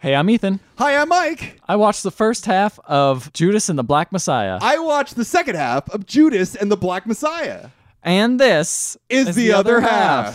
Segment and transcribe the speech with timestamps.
[0.00, 0.60] Hey, I'm Ethan.
[0.78, 1.60] Hi, I'm Mike.
[1.68, 4.58] I watched the first half of Judas and the Black Messiah.
[4.62, 7.68] I watched the second half of Judas and the Black Messiah.
[8.02, 10.34] and this Is, the, other half.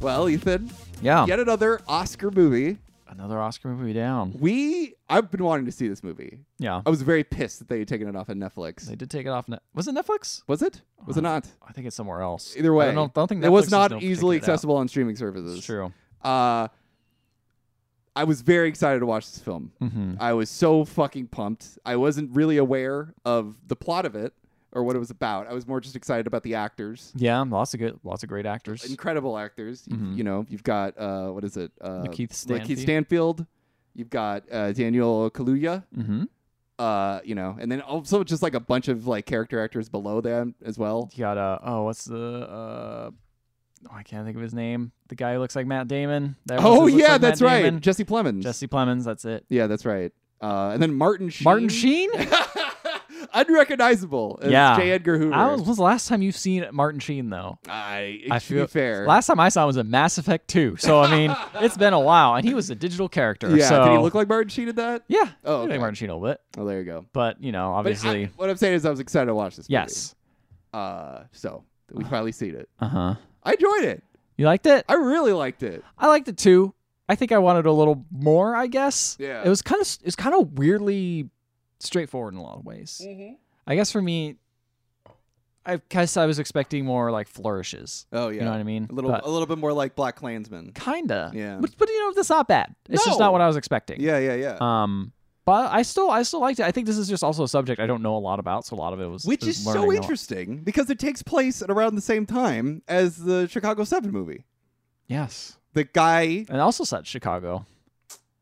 [0.00, 0.70] Well, Ethan,
[1.02, 1.26] Yeah.
[1.26, 2.78] yet another Oscar movie.
[3.18, 4.32] Another Oscar movie down.
[4.38, 6.38] We, I've been wanting to see this movie.
[6.60, 6.82] Yeah.
[6.86, 8.82] I was very pissed that they had taken it off of Netflix.
[8.86, 9.48] They did take it off.
[9.48, 10.42] Net- was it Netflix?
[10.46, 10.82] Was it?
[11.04, 11.44] Was it not?
[11.66, 12.54] I think it's somewhere else.
[12.56, 14.42] Either way, I don't, don't think it was Netflix not easily it out.
[14.44, 15.58] accessible on streaming services.
[15.58, 15.92] It's true.
[16.22, 16.68] Uh,
[18.14, 19.72] I was very excited to watch this film.
[19.82, 20.14] Mm-hmm.
[20.20, 21.76] I was so fucking pumped.
[21.84, 24.32] I wasn't really aware of the plot of it
[24.78, 25.48] or what it was about.
[25.48, 27.12] I was more just excited about the actors.
[27.16, 28.84] Yeah, lots of good, lots of great actors.
[28.84, 29.84] Incredible actors.
[29.86, 30.16] Mhm.
[30.16, 31.72] You know, you've got uh, what is it?
[31.80, 32.78] Uh, Lakeith Stanfield.
[32.78, 33.46] Stanfield.
[33.94, 35.82] You've got uh, Daniel Kaluuya.
[35.96, 36.24] Mm-hmm.
[36.78, 40.20] Uh, you know, and then also just like a bunch of like character actors below
[40.20, 41.10] them as well.
[41.12, 43.10] You got uh oh, what's the uh?
[43.90, 44.92] Oh, I can't think of his name.
[45.08, 46.36] The guy who looks like Matt Damon.
[46.46, 47.80] That Oh yeah, like that's right.
[47.80, 48.42] Jesse Plemons.
[48.42, 49.04] Jesse Plemons.
[49.04, 49.44] That's it.
[49.48, 50.12] Yeah, that's right.
[50.40, 51.44] Uh, and then Martin Sheen.
[51.44, 52.10] Martin Sheen.
[53.34, 54.38] Unrecognizable.
[54.42, 54.76] as Yeah.
[54.76, 54.90] J.
[54.92, 55.34] Edgar Hoover.
[55.34, 57.58] I was, when's the last time you've seen Martin Sheen though?
[57.68, 59.06] I, I feel- be fair.
[59.06, 60.76] Last time I saw him was in Mass Effect 2.
[60.78, 63.54] So I mean, it's been a while, and he was a digital character.
[63.56, 65.04] yeah, so did he look like Martin Sheen at that?
[65.08, 65.18] yeah.
[65.18, 65.72] Oh, he looked okay.
[65.72, 67.06] like Martin Sheen a little bit, Oh, there you go.
[67.12, 69.68] but you know, obviously, I- what I'm saying is, I was excited to watch this.
[69.68, 69.80] movie.
[69.82, 70.14] yes.
[70.72, 72.68] Uh, so we finally seen it.
[72.80, 73.14] Uh huh.
[73.42, 74.02] I enjoyed it.
[74.36, 74.84] You liked it?
[74.88, 75.82] I really liked it.
[75.98, 76.74] I liked it too.
[77.08, 78.54] I think I wanted a little more.
[78.54, 79.16] I guess.
[79.18, 79.42] Yeah.
[79.42, 81.30] It was kind of it was kind of weirdly
[81.80, 83.00] straightforward in a lot of ways.
[83.04, 83.34] Mm-hmm.
[83.66, 84.36] I guess for me,
[85.66, 88.06] I guess I was expecting more like flourishes.
[88.12, 88.38] Oh yeah.
[88.40, 88.86] You know what I mean?
[88.90, 90.72] A little, But- a little bit more like Black Klansman.
[90.72, 91.30] Kinda.
[91.34, 91.58] Yeah.
[91.60, 92.74] But, but you know, that's not bad.
[92.88, 94.00] It's just not what I was expecting.
[94.00, 94.56] Yeah, yeah, yeah.
[94.60, 95.12] Um,
[95.44, 96.64] but I still I still liked it.
[96.64, 98.76] I think this is just also a subject I don't know a lot about, so
[98.76, 99.94] a lot of it was Which was is so lot.
[99.94, 104.44] interesting because it takes place at around the same time as the Chicago Seven movie.
[105.06, 107.64] Yes, The guy and also set Chicago.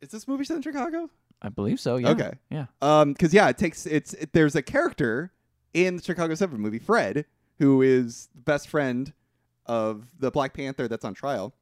[0.01, 1.09] is this movie set in Chicago?
[1.43, 1.97] I believe so.
[1.97, 2.11] Yeah.
[2.11, 2.33] Okay.
[2.51, 2.67] Yeah.
[2.83, 5.33] Um, because yeah, it takes it's it, there's a character
[5.75, 7.27] in the Chicago Seven movie, Fred,
[7.59, 9.13] who is the best friend
[9.67, 11.55] of the Black Panther that's on trial.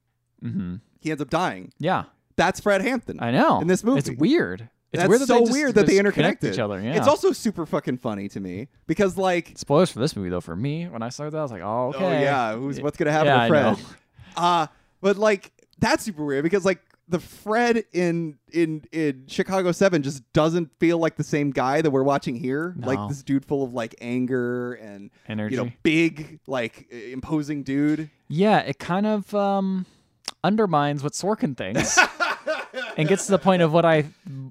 [0.43, 0.77] Mm-hmm.
[1.01, 1.73] He ends up dying.
[1.79, 2.05] Yeah.
[2.37, 3.19] That's Fred Hampton.
[3.21, 3.61] I know.
[3.61, 3.99] In this movie.
[3.99, 4.69] it's weird.
[4.93, 6.81] It's That's weird that so just, weird that they just interconnect connect each other.
[6.81, 6.97] Yeah.
[6.97, 10.41] It's also super fucking funny to me because like, spoilers for this movie though.
[10.41, 12.05] For me, when I started that, I was like, oh, okay.
[12.05, 13.65] oh yeah, who's what's gonna happen Yeah, to I Fred?
[13.65, 13.77] know.
[14.37, 14.67] Uh
[15.01, 20.23] but like that's super weird because like the Fred in in in Chicago Seven just
[20.33, 22.75] doesn't feel like the same guy that we're watching here.
[22.79, 25.57] Like this dude full of like anger and Energy.
[25.57, 28.11] you know big like imposing dude.
[28.29, 29.87] yeah, it kind of um
[30.43, 31.99] undermines what Sorkin thinks.
[32.97, 34.05] and gets to the point of what I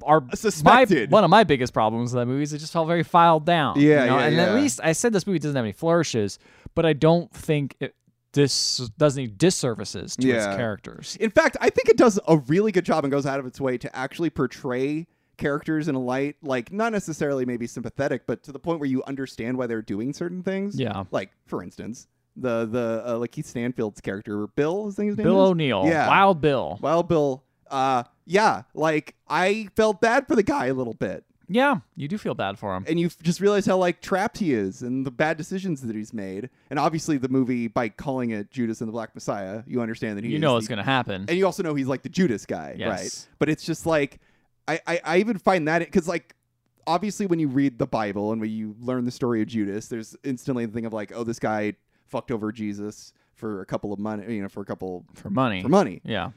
[0.03, 1.12] are Suspected.
[1.12, 3.46] My, one of my biggest problems with that movie is it just felt very filed
[3.46, 3.80] down.
[3.80, 4.20] Yeah, you know?
[4.20, 6.40] yeah, And at least I said this movie doesn't have any flourishes,
[6.75, 7.96] but I don't think it
[8.33, 11.16] this does any disservices to its characters.
[11.19, 13.61] In fact, I think it does a really good job and goes out of its
[13.61, 15.07] way to actually portray
[15.38, 19.03] characters in a light like not necessarily maybe sympathetic, but to the point where you
[19.05, 20.79] understand why they're doing certain things.
[20.79, 21.03] Yeah.
[21.11, 25.39] Like for instance, the the uh, Lakeith Stanfield's character, Bill, his name Bill?
[25.39, 26.07] O'Neill, Yeah.
[26.07, 26.79] Wild Bill.
[26.81, 27.43] Wild Bill.
[27.69, 32.17] Uh, yeah, like I felt bad for the guy a little bit, Yeah, you do
[32.17, 32.85] feel bad for him.
[32.87, 35.95] and you f- just realize how like trapped he is and the bad decisions that
[35.95, 36.49] he's made.
[36.69, 40.23] And obviously, the movie by calling it Judas and the Black Messiah, you understand that
[40.23, 41.25] he You is know the- what's gonna happen.
[41.27, 42.89] and you also know he's like the Judas guy, Yes.
[42.89, 43.27] right?
[43.39, 44.19] But it's just like
[44.67, 46.35] I I, I even find that because like
[46.87, 50.15] obviously when you read the Bible and when you learn the story of Judas, there's
[50.23, 51.73] instantly the thing of like, oh, this guy
[52.07, 55.61] fucked over Jesus for a couple of money, you know, for a couple for money.
[55.61, 56.01] for money.
[56.03, 56.31] Yeah.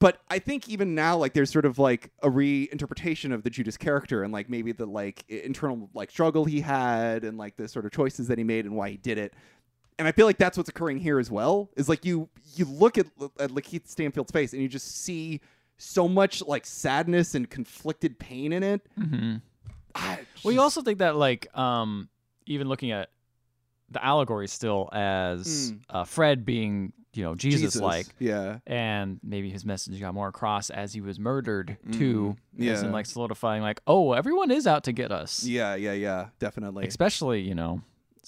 [0.00, 3.76] But I think even now, like, there's sort of like a reinterpretation of the Judas
[3.76, 7.84] character and like maybe the like internal like struggle he had and like the sort
[7.84, 9.34] of choices that he made and why he did it.
[9.98, 11.70] And I feel like that's what's occurring here as well.
[11.76, 13.06] Is like you you look at
[13.40, 15.40] at Lakeith Stanfield's face and you just see
[15.78, 18.82] so much like sadness and conflicted pain in it.
[18.98, 19.36] Mm-hmm.
[19.96, 22.08] I Well, you also think that like um
[22.46, 23.10] even looking at
[23.90, 25.80] the allegory still as Mm.
[25.90, 28.06] uh, Fred being you know Jesus like.
[28.18, 32.36] yeah, and maybe his message got more across as he was murdered too.
[32.58, 32.68] Mhm.
[32.70, 32.92] as in Yeah.
[32.92, 36.86] like solidifying, like, oh, everyone is out to get us, yeah, yeah, yeah, definitely.
[36.86, 37.80] especially you know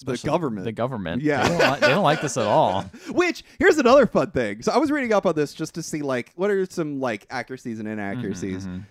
[0.03, 0.65] The government.
[0.65, 1.43] The government, Yeah.
[1.43, 2.81] they don't, like, they don't like this at all.
[3.11, 4.63] Which here's another fun thing.
[4.63, 7.27] So I was reading up on this just to see like what are some like
[7.29, 8.65] accuracies and inaccuracies.
[8.65, 8.85] Mhm, mhm.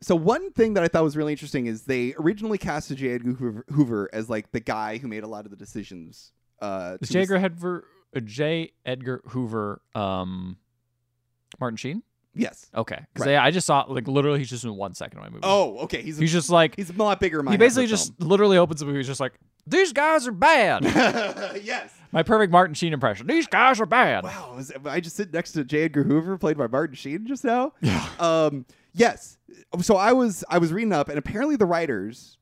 [0.00, 3.10] So one thing that I thought was really interesting is they originally casted J.
[3.14, 6.32] Edgar Hoover, Hoover as like the guy who made a lot of the decisions.
[6.60, 7.20] Uh, J.
[7.22, 7.84] Edgar Hoover,
[8.24, 8.72] J.
[8.86, 10.56] Edgar Hoover, um,
[11.60, 12.02] Martin Sheen?
[12.34, 12.70] Yes.
[12.74, 13.36] Okay, because Right.
[13.36, 15.40] I just saw like literally he's just in one second of my movie.
[15.42, 16.02] Oh, okay.
[16.02, 17.42] He's a, just like he's a lot bigger.
[17.50, 18.98] he basically just literally opens the movie.
[18.98, 19.32] He's just like
[19.66, 20.84] these guys are bad.
[21.64, 21.92] yes.
[22.12, 23.26] my perfect Martin Sheen impression.
[23.26, 24.24] These guys are bad.
[24.24, 25.82] Wow, was, I just sit next to J.
[25.82, 27.72] Edgar Hoover, played by Martin Sheen, just now.
[27.80, 28.08] Yeah.
[28.18, 28.64] Um,
[28.94, 29.36] yes.
[29.80, 32.37] So I was I was reading up, and apparently the writers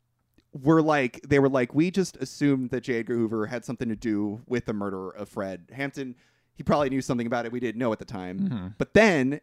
[0.63, 2.99] were like they were like we just assumed that J.
[3.01, 6.15] Edgar Hoover had something to do with the murder of Fred Hampton.
[6.55, 8.39] He probably knew something about it we didn't know at the time.
[8.41, 8.75] Mhm.
[8.79, 9.41] But then,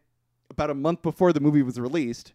[0.50, 2.32] about a month before the movie was released,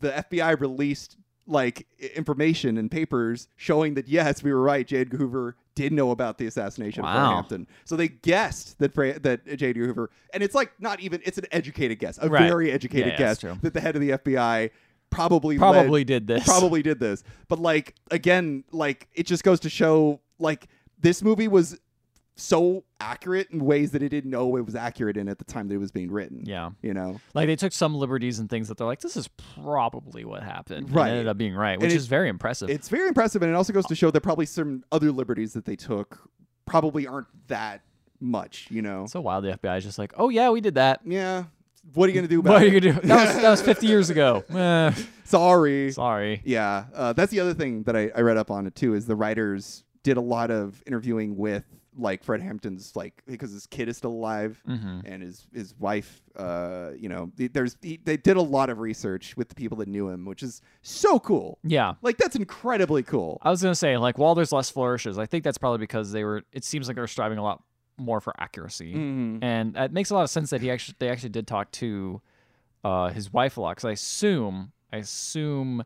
[0.00, 1.16] the FBI released
[1.46, 4.86] like information and papers showing that yes, we were right.
[4.86, 4.98] J.
[4.98, 7.66] Edgar Hoover did know about the assassination of Fred Hampton.
[7.84, 9.70] So they guessed that Fra- that J.
[9.70, 12.42] Edgar Hoover, and it's like not even it's an educated guess, a Right.
[12.48, 14.70] very educated Yeah, guess that the head of the FBI
[15.12, 16.44] probably led- Probably did this.
[16.44, 17.22] probably did this.
[17.48, 20.66] But like again, like it just goes to show like
[20.98, 21.78] this movie was
[22.34, 25.68] so accurate in ways that it didn't know it was accurate in at the time
[25.68, 26.42] that it was being written.
[26.46, 26.70] Yeah.
[26.80, 27.20] You know?
[27.34, 29.28] Like they took some liberties and things that they're like, this is
[29.62, 30.86] probably what happened.
[30.86, 31.10] and Right.
[31.10, 32.70] ended up being right, which it- is very impressive.
[32.70, 35.66] It's very impressive and it also goes to show that probably some other liberties that
[35.66, 36.18] they took
[36.64, 37.82] probably aren't that
[38.18, 39.04] much, you know.
[39.06, 39.44] so wild.
[39.44, 41.00] The FBI is just like, oh yeah, we did that.
[41.04, 41.44] yeah.
[41.94, 43.06] What are you gonna do about What are you gonna do?
[43.08, 44.44] That was that was 50 years ago.
[44.54, 44.92] Eh,
[45.24, 45.90] Sorry.
[45.92, 46.42] sorry.
[46.44, 48.94] Yeah, uh, that's the other thing that I, I read up on it too.
[48.94, 51.64] Is the writers did a lot of interviewing with
[51.98, 56.22] like Fred Hampton's like because his kid is still alive hmm and his his wife.
[56.36, 59.76] Uh, you know, th- there's he, they did a lot of research with the people
[59.78, 61.58] that knew him, which is so cool.
[61.64, 61.94] Yeah.
[62.02, 63.38] Like that's incredibly cool.
[63.42, 66.24] I was gonna say, like, while there's less flourishes, I think that's probably because they
[66.24, 66.42] were.
[66.52, 67.62] It seems like they're striving a lot
[67.98, 69.38] more for accuracy, Mhm.
[69.42, 72.20] and it makes a lot of sense that he actually they actually did talk to
[72.84, 73.72] uh, his wife a lot.
[73.76, 75.84] Because I assume, I assume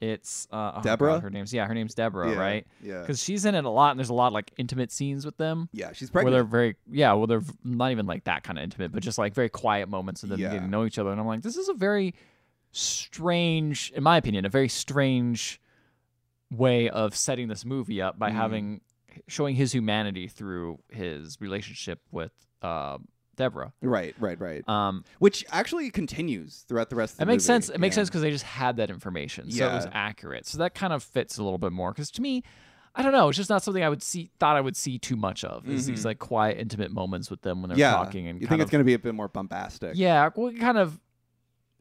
[0.00, 1.20] it's uh, oh God, Deborah?
[1.20, 2.66] her name's yeah, her name's Deborah, Yeah, right?
[2.82, 3.00] Yeah.
[3.00, 5.36] Because she's in it a lot, and there's a lot of, like intimate scenes with
[5.36, 5.68] them.
[5.72, 6.32] Yeah, she's pregnant.
[6.32, 9.18] Where they're very yeah, well they're not even like that kind of intimate, but just
[9.18, 10.48] like very quiet moments of them Yeah.
[10.48, 11.10] getting to know each other.
[11.12, 12.14] And I'm like, this is a very
[12.72, 15.60] strange, in my opinion, a very strange
[16.50, 18.34] way of setting this movie up by Mhm.
[18.34, 18.80] having
[19.28, 22.32] showing his humanity through his relationship with
[22.62, 22.98] uh,
[23.36, 23.72] Deborah.
[23.80, 24.68] Right, right, right.
[24.68, 27.46] Um, Which actually continues throughout the rest of the it makes movie.
[27.62, 27.68] sense.
[27.70, 28.00] It makes Yeah.
[28.00, 30.46] sense because they just had that information, so it was accurate.
[30.46, 31.92] So that kind of fits a little bit more.
[31.92, 32.42] Because to me,
[32.94, 34.30] I don't know, it's just not something I would see.
[34.38, 35.66] Thought I would see too much of.
[35.68, 36.04] Is these Mhm.
[36.04, 37.92] like quiet, intimate moments with them when they're yeah.
[37.92, 39.92] talking and you kind think of, it's going to be a bit more bombastic?
[39.96, 41.00] yeah, well, it kind of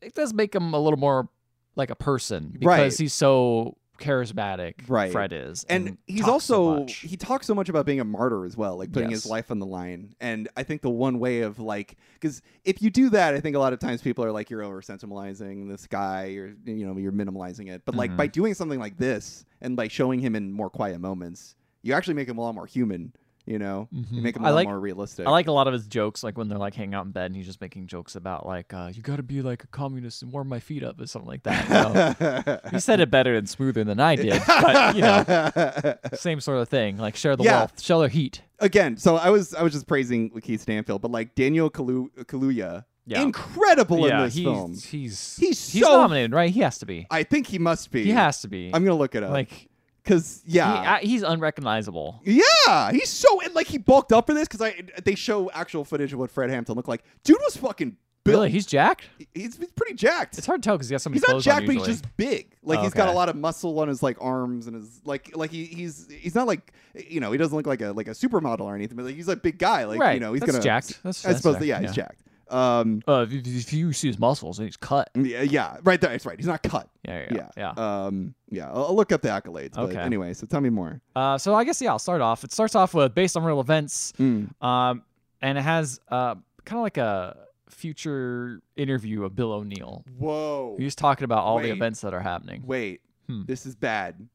[0.01, 1.29] it does make him a little more
[1.75, 2.97] like a person because Right.
[2.97, 4.75] he's so charismatic.
[4.87, 5.11] Right.
[5.11, 8.45] Fred is, and he's talks so also he talks so much about being a martyr
[8.45, 11.41] as well like putting his life on the line and i think the one way
[11.41, 14.31] of like because if you do that i think a lot of times people are
[14.31, 18.17] like you're over sentimentalizing this guy you're you know you're minimalizing it but like Mhm.
[18.17, 22.13] by doing something like this and by showing him in more quiet moments you actually
[22.15, 23.13] make him a lot more human
[23.45, 24.21] you know you Mhm.
[24.21, 26.23] make him a I lot like- more realistic I like a lot of his jokes,
[26.23, 28.73] like when they're like hanging out in bed and he's just making jokes about like
[28.73, 31.27] uh, you got to be like a communist and warm my feet up or something
[31.29, 31.63] like that.
[31.67, 32.59] you know?
[32.71, 36.69] he said it better and smoother than I did, but you know, same sort of
[36.69, 36.97] thing.
[36.97, 37.59] Like share the Yeah.
[37.59, 38.41] wealth, share the heat.
[38.59, 42.85] again so i was i was just praising keith stanfield but like daniel Kalu- kaluuya
[43.07, 43.23] Yeah.
[43.23, 44.91] incredible yeah, in this he's, film he's
[45.37, 46.51] He's he's so- nominated, right?
[46.51, 47.07] He has to be.
[47.09, 48.69] i think he must be He has to be.
[48.73, 49.67] i'm gonna look it up like
[50.03, 52.21] because he, yeah uh, he's unrecognizable.
[52.23, 55.85] Yeah, he's so and like he bulked up for this because I they show actual
[55.85, 57.03] footage of what Fred Hampton looked like.
[57.23, 58.35] Dude was fucking built.
[58.35, 59.05] Really, he's jacked.
[59.33, 60.37] he's, he's pretty jacked.
[60.37, 62.17] It's hard to tell because he has so many he's not jacked, but he's just
[62.17, 62.51] big.
[62.63, 65.35] Like Oh, he's got a lot of muscle on his like arms and his like
[65.35, 68.11] like he, he's he's not like you know he doesn't look like a like a
[68.11, 69.85] supermodel or anything, but like he's a big guy.
[69.85, 70.13] Like right.
[70.13, 70.99] you know he's that's gonna jacked.
[71.03, 72.21] That's, I that's suppose yeah, he's jacked.
[72.51, 75.09] Um, Uh, if, if you see his muscles, and he's cut.
[75.15, 76.09] yeah, yeah, right there.
[76.11, 76.37] That's right.
[76.37, 76.89] He's not cut.
[77.07, 78.03] Yeah, yeah, Yeah, yeah.
[78.05, 78.69] Um, yeah.
[78.69, 79.73] I'll, I'll look up the accolades.
[79.73, 79.97] But Okay.
[79.99, 81.01] anyway, so tell me more.
[81.15, 82.43] Uh, so I guess yeah, I'll start off.
[82.43, 84.49] It starts off with based on real events, Mm.
[84.63, 85.03] um,
[85.41, 87.37] and it has uh, kind of like a
[87.69, 90.03] future interview of Bill O'Neill.
[90.19, 90.75] Whoa.
[90.77, 92.63] He's talking about all the events that are happening.
[92.65, 93.01] Wait.
[93.27, 93.43] Hmm.
[93.45, 94.27] This is bad.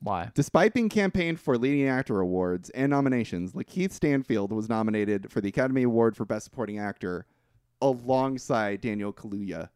[0.00, 0.30] Why?
[0.34, 5.48] Despite being campaigned for leading actor awards and nominations, Lakeith Stanfield was nominated for the
[5.48, 7.26] Academy Award for Best Supporting Actor
[7.80, 9.68] alongside Daniel Kaluuya.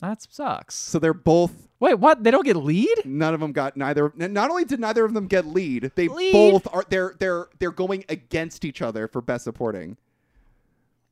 [0.00, 0.74] That sucks.
[0.76, 2.22] So they're both Wait, what?
[2.24, 3.04] They don't get lead?
[3.04, 6.32] none of them got neither not only did neither of them get lead, they Lead?
[6.32, 9.96] both are they're they're they're going against each other for best supporting.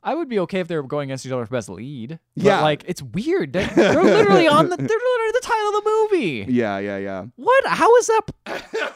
[0.02, 2.18] I would be okay if they were going against each other for best lead.
[2.36, 2.60] But, Yeah.
[2.62, 3.52] like it's weird.
[3.52, 4.76] They- They're literally on the.
[4.76, 6.46] They're literally the title of the movie.
[6.52, 7.24] Yeah, yeah, yeah.
[7.36, 7.66] What?
[7.66, 8.22] How is that?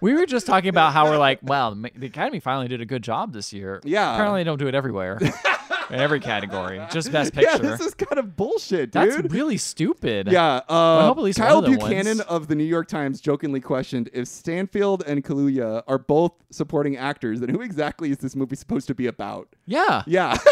[0.00, 3.02] we were just talking about how we're like, wow, the Academy finally did a good
[3.02, 3.80] job this year.
[3.84, 4.14] Yeah.
[4.14, 5.18] Apparently, they don't do it everywhere,
[5.90, 6.80] in every category.
[6.90, 7.50] Just best Picture.
[7.52, 9.12] Yeah, this is kind of bullshit, dude.
[9.12, 10.28] That's really stupid.
[10.30, 12.20] Yeah, uh, hope at least Kyle one of Buchanan wins.
[12.22, 17.40] of the New York Times jokingly questioned if Stanfield and Kaluuya are both supporting actors,
[17.40, 19.48] then who exactly is this movie supposed to be about?
[19.66, 20.02] Yeah.
[20.06, 20.36] Yeah.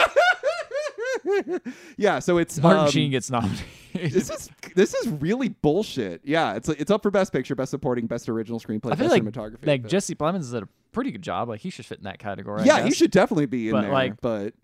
[1.96, 3.64] yeah, so it's Martin um, Sheen gets nominated.
[3.94, 6.20] This is this is really bullshit.
[6.24, 9.10] Yeah, it's it's up for best picture, best supporting, best original screenplay, I feel best
[9.10, 9.66] like cinematography.
[9.66, 11.48] like but- Jesse Plemons did a pretty good job.
[11.48, 12.64] Like he should fit in that category.
[12.64, 13.92] Yeah, he should definitely be in But, there.
[13.92, 14.54] like- but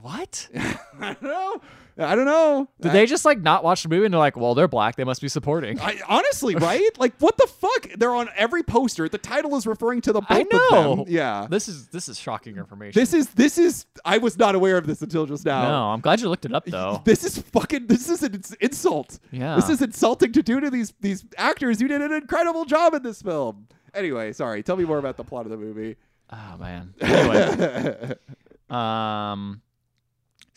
[0.00, 0.48] What?
[0.56, 1.60] I don't know.
[1.98, 2.68] I don't know.
[2.80, 4.94] Did I- they just like not watch the movie and they're like, well, they're black,
[4.96, 5.80] they must be supporting.
[5.80, 6.88] I, honestly, right?
[6.98, 7.88] Like, what the fuck?
[7.96, 9.08] They're on every poster.
[9.08, 11.04] The title is referring to the I know.
[11.08, 11.46] Yeah.
[11.50, 13.00] This is this is shocking information.
[13.00, 13.86] This is this is.
[14.04, 15.62] I was not aware of this until just now.
[15.68, 17.02] no, I'm glad you looked it up though.
[17.04, 17.86] This is fucking.
[17.88, 19.18] This is an insult.
[19.32, 19.56] Yeah.
[19.56, 23.02] This is insulting to do to these these actors You did an incredible job in
[23.02, 23.66] this film.
[23.94, 24.62] Anyway, sorry.
[24.62, 25.96] Tell me more about the plot of the movie.
[26.30, 26.94] Oh man.
[27.00, 28.14] Anyway,
[28.70, 29.62] um,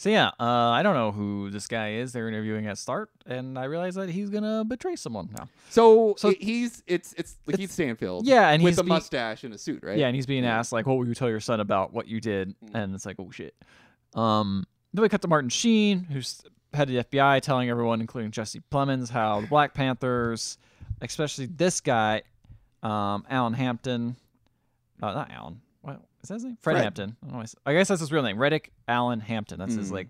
[0.01, 2.11] so yeah, uh, I don't know who this guy is.
[2.11, 5.47] They're interviewing at start, and I realize that he's gonna betray someone now.
[5.69, 8.25] so, So- he's it's it's Lakeith Stanfield.
[8.25, 9.99] Yeah, and with he's a be- mustache and a suit, right?
[9.99, 10.57] Yeah, and he's being Yeah.
[10.57, 12.69] asked like, "What will you tell your son about what you did?" Mm.
[12.73, 13.53] And it's like, "Oh shit."
[14.15, 16.41] Um, then we cut to Martin Sheen, who's
[16.73, 20.57] head of the FBI, telling everyone, including Jesse Plemons, how the Black Panthers,
[21.01, 22.23] especially this guy,
[22.81, 24.15] um, Alan Hampton,
[25.03, 25.61] uh, not Alan.
[26.23, 26.57] Is that his name?
[26.61, 26.83] Fred, Fred.
[26.83, 27.17] Hampton.
[27.21, 28.37] I, don't know why I guess that's his real name.
[28.37, 29.59] Reddick Allen Hampton.
[29.59, 29.93] That's his Mm.
[29.93, 30.07] like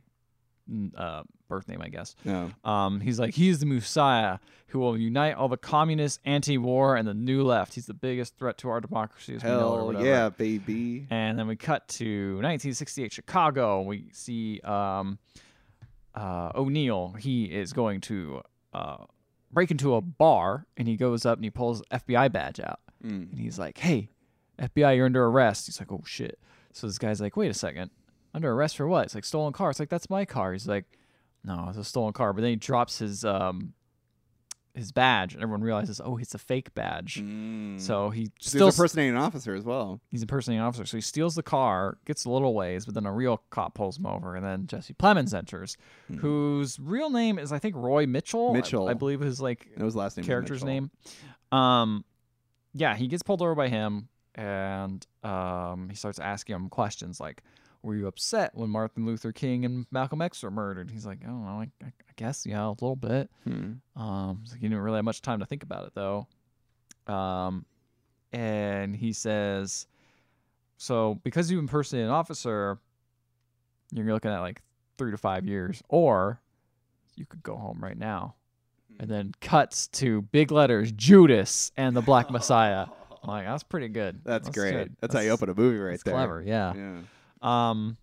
[0.95, 2.15] uh, birth name, I guess.
[2.23, 2.51] No.
[2.63, 4.37] Um, he's like, he's the Messiah
[4.67, 7.73] who will unite all the communists, anti-war, and the new left.
[7.73, 9.35] He's the biggest threat to our democracy.
[9.35, 11.07] As we know or Hell yeah, baby.
[11.09, 13.81] And then we cut to 1968 Chicago.
[13.81, 15.19] We see um,
[16.15, 17.15] uh, O'Neill.
[17.19, 18.41] He is going to
[18.73, 18.97] uh,
[19.51, 23.31] break into a bar, and he goes up and he pulls FBI badge out, Mm.
[23.31, 24.09] and he's like, "Hey,
[24.59, 26.39] FBI, you're under arrest." He's like, "Oh shit!"
[26.73, 27.91] So this guy's like, "Wait a second,
[28.33, 29.69] under arrest for what?" It's like stolen car.
[29.69, 30.53] It's like that's my car.
[30.53, 30.85] He's like,
[31.43, 33.73] "No, it's a stolen car." But then he drops his um,
[34.73, 37.79] his badge, and everyone realizes, "Oh, it's a fake badge." Mm.
[37.79, 39.99] So he He's still impersonating an officer as well.
[40.09, 40.85] he's impersonating an officer.
[40.85, 43.97] So he steals the car, gets a little ways, but then a real cop pulls
[43.97, 45.75] him over, and then Jesse Plemons enters,
[46.19, 48.53] whose real name is I think Roy Mitchell.
[48.53, 48.87] Mitchell.
[48.87, 50.25] I, believe his like his last name.
[50.25, 50.89] character's name.
[51.51, 52.05] Um,
[52.73, 57.43] yeah, he gets pulled over by him, and um, he starts asking him questions like,
[57.83, 61.27] "Were you upset when Martin Luther King and Malcolm X were murdered?" He's like, "I
[61.27, 61.61] don't know.
[61.61, 63.73] I, I, guess yeah, a little bit." Hmm.
[63.95, 66.27] Um, like, he didn't really have much time to think about it though.
[67.07, 67.65] Um,
[68.31, 69.87] and he says,
[70.81, 72.79] so because you impersonate an officer,
[73.91, 74.63] you're looking at like
[74.97, 76.41] three to five years, or
[77.15, 78.33] you could go home right now.
[78.99, 82.87] And then cuts to big letters, Judas and the Black Messiah.
[83.23, 84.21] Like, that's pretty good.
[84.23, 84.71] That's, great.
[84.71, 84.95] good.
[84.99, 86.13] That's, how you open a movie right that's there.
[86.13, 86.73] clever, yeah.
[86.73, 87.01] Yeah.
[87.41, 87.97] Um,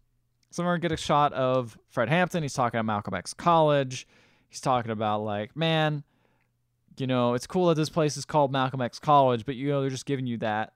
[0.50, 2.42] so we're gonna get a shot of Fred Hampton.
[2.42, 4.06] He's talking at Malcolm X College.
[4.48, 6.04] He's talking about like, man,
[6.96, 9.80] you know, it's cool that this place is called Malcolm X College, but you know
[9.80, 10.72] they're just giving you that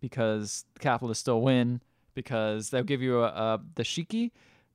[0.00, 1.80] because the capitalists still win
[2.14, 4.32] because they'll give you a, a dashiki,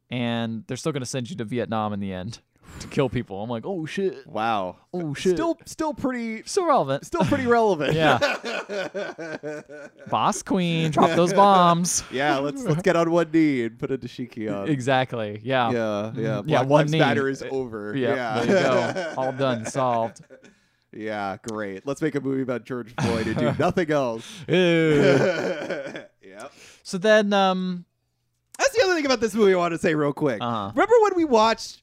[0.10, 2.40] and they're still gonna send you to Vietnam in the end
[2.80, 3.42] to kill people.
[3.44, 4.78] I'm like, oh shit, Wow.
[4.94, 7.06] oh shit, Still, still pretty, still relevant.
[7.06, 7.94] still pretty relevant.
[7.94, 8.18] Yeah.
[10.10, 12.04] Boss Queen, drop those bombs.
[12.12, 12.38] yeah.
[12.38, 14.70] Let's let's get on one knee and put a dashiki on.
[14.70, 15.40] Exactly.
[15.44, 15.72] Yeah.
[15.72, 16.42] Yeah, yeah.
[16.46, 17.00] Yeah, one Lives knee.
[17.00, 17.96] Matter is over.
[17.96, 19.14] Yeah, Yeah, there you go.
[19.22, 20.22] All done, solved.
[20.94, 21.88] Yeah, great.
[21.88, 24.30] Let's make a movie about George Floyd and do nothing else.
[24.50, 24.56] Ew.
[26.22, 26.52] yep.
[26.84, 27.86] so then, um,
[28.58, 30.42] That's the other thing about this movie I want to say real quick.
[30.42, 30.72] Uh-huh.
[30.76, 31.82] Remember when we watched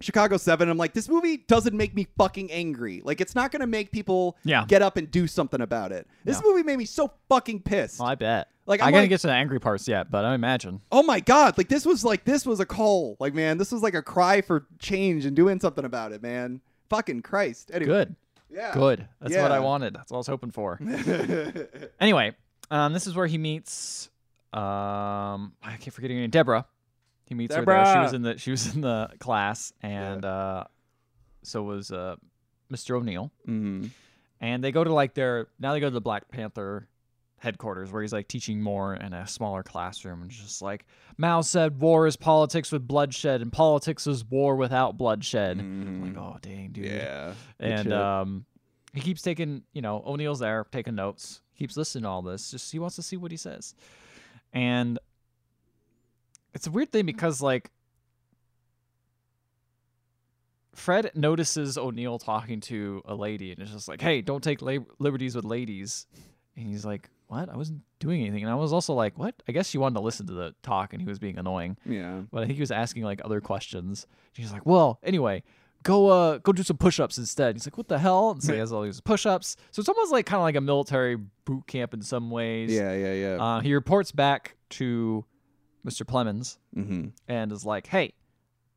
[0.00, 0.68] Chicago 7?
[0.68, 3.00] I'm like, this movie doesn't make me fucking angry.
[3.04, 4.64] Like, it's not going to make people Yeah.
[4.68, 6.06] get up and do something about it.
[6.24, 6.50] This No.
[6.50, 7.98] movie made me so fucking pissed.
[8.00, 8.48] well, I bet.
[8.66, 10.80] Like, I I'm gotta get to the angry parts yet, but I imagine.
[10.90, 11.56] oh my God.
[11.56, 13.16] Like, this was like, this was a call.
[13.20, 16.60] Like, man, this was like a cry for change and doing something about it, man.
[16.90, 17.70] Fucking Christ.
[17.72, 17.86] Anyway.
[17.92, 18.16] Good,
[18.50, 18.74] Yeah.
[18.74, 19.06] good.
[19.20, 19.94] That's what I wanted.
[19.94, 20.78] That's what I was hoping for.
[22.00, 22.34] anyway,
[22.70, 24.10] um, this is where he meets.
[24.52, 26.30] Um, I keep forgetting her name.
[26.30, 26.66] Deborah.
[27.26, 27.84] He meets her there.
[27.94, 30.64] She was in the she was in the class, and uh,
[31.42, 32.16] so was uh,
[32.72, 32.96] Mr.
[32.96, 33.30] O'Neill.
[33.48, 33.90] Mhm.
[34.40, 36.88] and they go to like their now they go to the Black Panther
[37.38, 40.86] headquarters where he's like teaching more in a smaller classroom and just like
[41.18, 45.58] Mao said war is politics with bloodshed and politics is war without bloodshed.
[45.58, 46.86] I'm like, oh dang, dude.
[46.86, 47.34] Yeah.
[47.60, 48.46] And um
[48.94, 52.72] he keeps taking, you know, O'Neill's there taking notes, keeps listening to all this, just
[52.72, 53.74] he wants to see what he says.
[54.54, 54.98] And
[56.56, 57.70] it's a weird thing because like
[60.74, 64.86] Fred notices O'Neill talking to a lady and it's just like, "Hey, don't take lab-
[64.98, 66.06] liberties with ladies."
[66.56, 67.48] And he's like, "What?
[67.48, 70.00] I wasn't doing anything." And I was also like, "What?" I guess she wanted to
[70.02, 71.78] listen to the talk and he was being annoying.
[71.86, 72.20] yeah.
[72.30, 74.06] But I think he was asking like other questions.
[74.32, 75.44] She's like, "Well, anyway,
[75.82, 78.58] go uh go do some push-ups instead." He's like, "What the hell?" And so he
[78.64, 79.56] has all these push-ups.
[79.70, 82.70] So it's almost like kind of like a military boot camp in some ways.
[82.70, 83.36] Yeah, yeah, yeah.
[83.42, 85.24] Uh, he reports back to
[85.86, 86.04] Mr.
[86.04, 87.08] Plemons mm-hmm.
[87.28, 88.12] and is like, "Hey,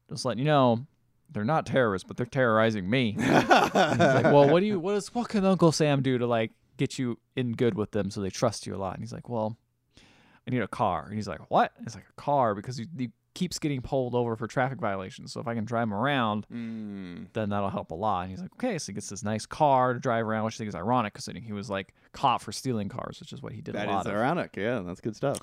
[0.09, 0.85] just letting you know,
[1.31, 3.11] they're not terrorists, but they're terrorizing me.
[3.17, 6.51] He's like, well, what do you, what is, what can Uncle Sam do to like
[6.77, 8.93] get you in good with them so they trust you a lot?
[8.95, 9.55] And he's like, well,
[9.97, 11.05] I need a car.
[11.05, 11.71] And he's like, what?
[11.77, 15.31] And it's like a car because he, he keeps getting pulled over for traffic violations.
[15.31, 17.27] So if I can drive him around, Mm.
[17.33, 18.21] then that'll help a lot.
[18.21, 18.79] And he's like, okay.
[18.79, 21.29] So he gets this nice car to drive around, which I think is ironic because
[21.45, 24.05] he was like caught for stealing cars, which is what he did That a lot
[24.07, 24.15] is of.
[24.17, 24.55] ironic.
[24.57, 25.37] Yeah, that's good stuff.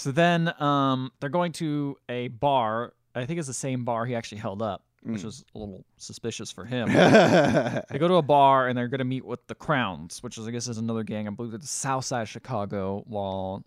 [0.00, 2.94] So then um, they're going to a bar.
[3.14, 5.24] I think it's the same bar he actually held up, which Mm.
[5.24, 6.88] was a little suspicious for him.
[7.90, 10.46] they go to a bar and they're going to meet with the Crowns, which is,
[10.48, 11.26] I guess, is another gang.
[11.26, 13.64] I believe it's the south side of Chicago, while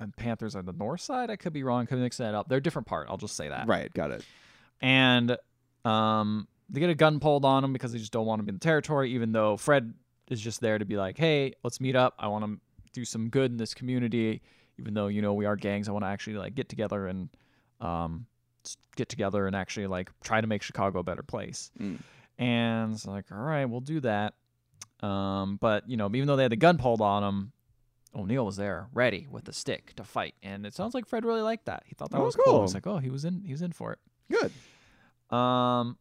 [0.00, 1.28] and Panthers are the north side.
[1.28, 1.84] I could be wrong.
[1.86, 2.48] Could mix that up.
[2.48, 3.08] They're a different part.
[3.10, 3.66] I'll just say that.
[3.66, 3.92] right.
[3.92, 4.24] Got it.
[4.80, 5.36] And
[5.84, 8.50] um, they get a gun pulled on them because they just don't want to be
[8.50, 9.92] in the territory, even though Fred
[10.30, 12.14] is just there to be like, hey, let's meet up.
[12.18, 12.58] I want to
[12.92, 14.40] do some good in this community,
[14.78, 15.88] even though, you know, we are gangs.
[15.88, 17.28] I want to actually like get together and
[17.80, 18.26] um,
[18.96, 21.70] get together and actually like try to make Chicago a better place.
[21.80, 21.98] Mm.
[22.38, 24.34] And it's like, all right, we'll do that.
[25.02, 27.52] Um, but, you know, even though they had the gun pulled on them,
[28.14, 31.42] O'Neill was there, ready with the stick to fight, and it sounds like Fred really
[31.42, 31.82] liked that.
[31.84, 32.62] He thought that Oh, was cool.
[32.62, 32.74] He's cool.
[32.74, 33.98] like, "Oh, he was in, he was in for it."
[34.32, 35.36] Good.
[35.36, 35.98] Um,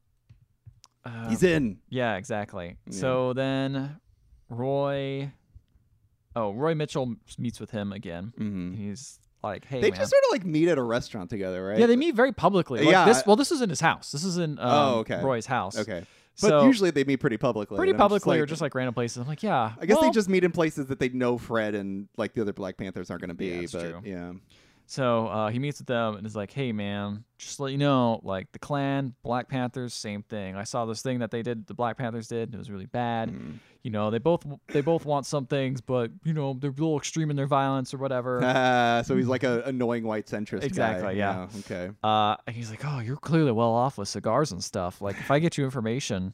[1.05, 1.79] uh, He's in.
[1.89, 2.77] yeah, exactly.
[2.88, 2.98] Yeah.
[2.98, 4.00] So then
[4.50, 5.31] Roy,
[6.38, 8.34] oh, Roy Mitchell meets with him again.
[8.38, 11.65] hmm He's like, "Hey, They man." just sort of like meet at a restaurant together,
[11.65, 11.79] right?
[11.79, 12.79] yeah, they meet very publicly.
[12.82, 14.12] Like Yeah, This, well, this is in his house.
[14.12, 15.22] This is in um, Oh, okay.
[15.22, 15.77] Roy's house.
[15.77, 16.06] Okay.
[16.39, 17.77] But So usually they meet pretty publicly.
[17.77, 19.17] pretty I'm just publicly or just like random places.
[19.17, 19.74] I'm like, yeah.
[19.82, 22.53] I guess they just meet in places that they know Fred and like the other
[22.53, 23.48] Black Panthers aren't going to be.
[23.48, 24.01] Yeah, that's but true.
[24.06, 24.34] yeah.
[24.89, 27.77] So uh, he meets with them and is like, "Hey, man, just to let you
[27.77, 30.56] know, like the Klan, Black Panthers, same thing.
[30.56, 32.44] I saw this thing that they did, the Black Panthers did.
[32.50, 33.29] and It was really bad.
[33.29, 33.60] Mm.
[33.84, 36.98] You know, they both they both want some things, but you know they're a little
[36.98, 38.39] extreme in their violence or whatever.
[38.41, 40.62] Ah, so he's like a annoying white centrist.
[40.62, 40.65] guy.
[40.67, 41.48] Exactly, yeah.
[41.60, 41.91] Okay.
[42.01, 45.01] Uh, and he's like, "Oh, you're clearly well off with cigars and stuff.
[45.01, 46.34] Like, if I get you information,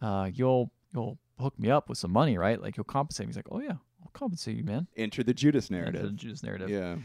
[0.00, 2.60] uh, you'll you'll hook me up with some money, right?
[2.60, 3.32] Like, you'll compensate." me.
[3.32, 6.02] He's like, "Oh yeah, I'll compensate you, man." Enter the Judas narrative.
[6.04, 6.70] The Judas narrative.
[6.70, 6.96] Yeah.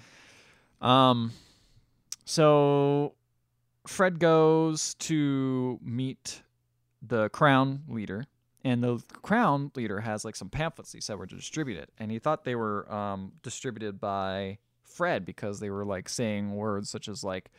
[0.82, 1.32] Um,
[2.26, 3.14] so
[3.88, 6.42] Fred goes to meet
[7.02, 8.26] the crown leader,
[8.64, 12.44] and the crown leader has like some pamphlets he said were distributed, and he thought
[12.44, 17.50] they were um, distributed by Fred because they were like saying words such as like,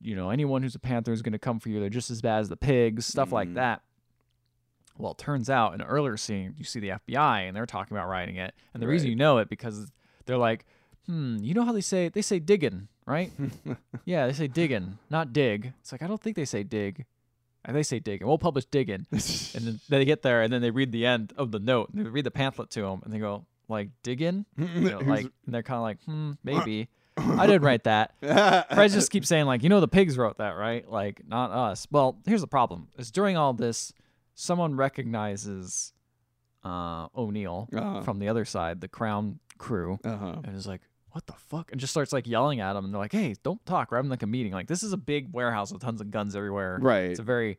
[0.00, 1.80] you know, anyone who's a panther is going to come for you.
[1.80, 3.54] They're just as bad as the pigs, stuff like Mm.
[3.54, 3.82] that.
[4.98, 7.96] Well, it turns out in an earlier scene, you see the FBI and they're talking
[7.96, 8.54] about writing it.
[8.74, 9.90] And the reason you know it because
[10.26, 10.66] they're like,
[11.06, 13.30] hmm, you know how they say they say diggin', right?
[14.04, 15.72] yeah, they say diggin', not dig.
[15.80, 17.04] It's like I don't think they say dig.
[17.64, 18.26] Uh, They say diggin'.
[18.26, 19.06] We'll publish diggin'.
[19.12, 21.90] and then they get there and then they read the end of the note.
[21.90, 25.26] And they read the pamphlet to them and they go like diggin', you know, like
[25.46, 26.88] and they're kind of like, hmm, maybe.
[27.16, 28.14] I didn't write that.
[28.20, 30.88] Fred just keeps saying like, you know, the pigs wrote that, right?
[30.90, 31.86] Like, not us.
[31.90, 33.92] Well, here's the problem: is during all this,
[34.34, 35.92] someone recognizes
[36.64, 38.00] uh, O'Neill Uh-huh.
[38.02, 40.36] from the other side, the Crown crew, uh-huh.
[40.44, 40.80] and is like,
[41.12, 42.84] "What the fuck?" and just starts like yelling at him.
[42.84, 43.90] And they're like, "Hey, don't talk.
[43.90, 44.52] We're having like a meeting.
[44.52, 46.78] Like, this is a big warehouse with tons of guns everywhere.
[46.80, 47.10] Right.
[47.10, 47.58] It's a very,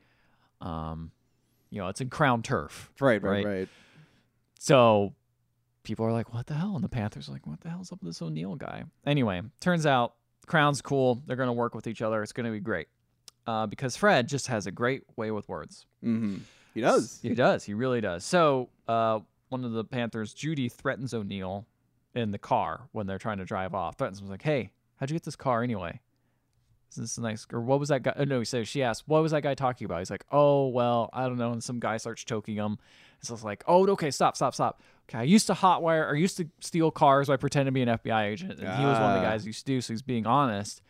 [0.62, 1.12] um,
[1.70, 2.92] you know, it's in Crown turf.
[3.00, 3.46] Right, right, right.
[3.46, 3.70] right.
[4.60, 5.14] So
[5.84, 6.76] people are like, what the hell?
[6.76, 8.84] And the Panthers are like, what the hell's up with this O'Neill guy?
[9.06, 10.16] Anyway, turns out
[10.48, 11.22] Crown's cool.
[11.26, 12.24] They're going to work with each other.
[12.24, 12.88] It's going to be great.
[13.46, 15.86] Uh, because Fred just has a great way with words.
[16.04, 16.38] Mm-hmm.
[16.74, 17.20] He does.
[17.22, 17.64] He does.
[17.66, 18.24] He really does.
[18.24, 21.66] So uh, one of the Panthers, Judy, threatens O'Neill
[22.16, 23.98] in the car when they're trying to drive off.
[23.98, 26.00] Threatens him, was like, hey, how'd you get this car anyway?
[26.92, 28.14] Is this a nice or what was that guy?
[28.16, 30.00] Oh, no, he said she asked, what was that guy talking about?
[30.00, 31.52] He's like, oh well, I don't know.
[31.52, 32.66] And some guy starts choking him.
[33.20, 34.80] And so it's like, oh, okay, stop, stop, stop.
[35.10, 37.28] Okay, I used to hotwire or used to steal cars.
[37.28, 39.32] So I pretend to be an FBI agent, and he was one of the Ah.
[39.32, 39.82] guys who used to do.
[39.82, 40.82] So he's being honest.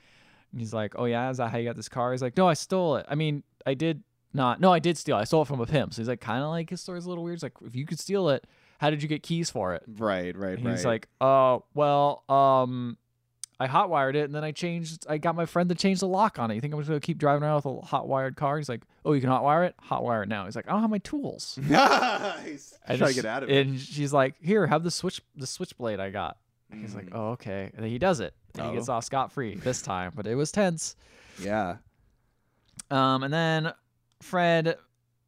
[0.51, 2.12] And he's like, oh yeah, is that how you got this car?
[2.12, 3.05] He's like, no, I stole it.
[3.07, 4.59] I mean, I did not.
[4.59, 5.17] No, I did steal.
[5.17, 5.21] it.
[5.21, 5.93] I stole it from a pimp.
[5.93, 7.36] So he's like, kind of like his story's a little weird.
[7.38, 8.45] He's like, if you could steal it,
[8.79, 9.83] how did you get keys for it?
[9.88, 10.71] Right, right, And right.
[10.75, 12.97] he's like, uh, well, um,
[13.59, 15.05] I hotwired it and then I changed.
[15.07, 16.55] I got my friend to change the lock on it.
[16.55, 18.57] You think I'm just gonna keep driving around with a hotwired car?
[18.57, 19.75] He's like, oh, you can hotwire it.
[19.89, 20.45] Hotwire it now.
[20.45, 21.57] He's like, I don't have my tools.
[21.69, 22.73] nice.
[22.88, 23.67] And Trying to get out of it.
[23.67, 26.38] And she's like, here, have the switch, the switchblade I got.
[26.71, 27.15] And he's like, Mm.
[27.15, 27.69] oh, okay.
[27.75, 28.33] And then he does it.
[28.57, 28.93] And he gets Oh.
[28.93, 30.95] off scot free this time, but it was tense.
[31.39, 31.77] Yeah.
[32.91, 33.73] Um, and then
[34.21, 34.77] Fred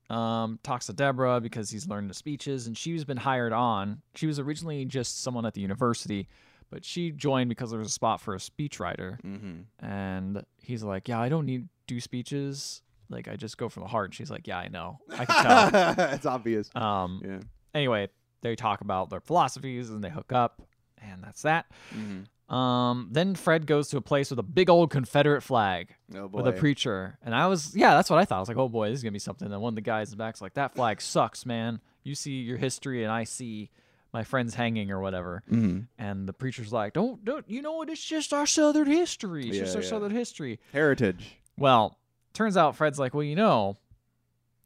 [0.09, 4.01] um, talks to Deborah because he's learned the speeches, and she's been hired on.
[4.15, 6.27] She was originally just someone at the university,
[6.69, 9.19] but she joined because there was a spot for a speechwriter.
[9.21, 9.85] Mm-hmm.
[9.85, 12.81] And he's like, "Yeah, I don't need to do speeches.
[13.09, 14.99] Like, I just go from the heart." And she's like, "Yeah, I know.
[15.11, 16.69] I can tell." it's obvious.
[16.75, 17.39] um, Yeah.
[17.73, 18.09] anyway,
[18.41, 20.61] they talk about their philosophies and they hook up,
[21.01, 21.65] and that's that.
[21.95, 22.21] Mm-hmm.
[22.49, 26.47] Um, then Fred goes to a place with a big old Confederate flag Oh with
[26.47, 28.37] a preacher, and I was yeah, that's what I thought.
[28.37, 29.51] I was like, oh boy, this is gonna be something.
[29.51, 31.79] And one of the guys in the back's like, that flag sucks, man.
[32.03, 33.71] You see your history, and I see
[34.13, 35.41] my friends hanging or whatever.
[35.51, 35.87] Mhm.
[35.97, 37.89] And the preacher's like, don't don't you know what?
[37.89, 39.47] It's just our Southern history.
[39.49, 39.89] It's just our yeah.
[39.89, 40.59] Southern history.
[40.71, 41.37] Heritage.
[41.57, 41.97] Well,
[42.33, 43.75] turns out Fred's like, well, you know,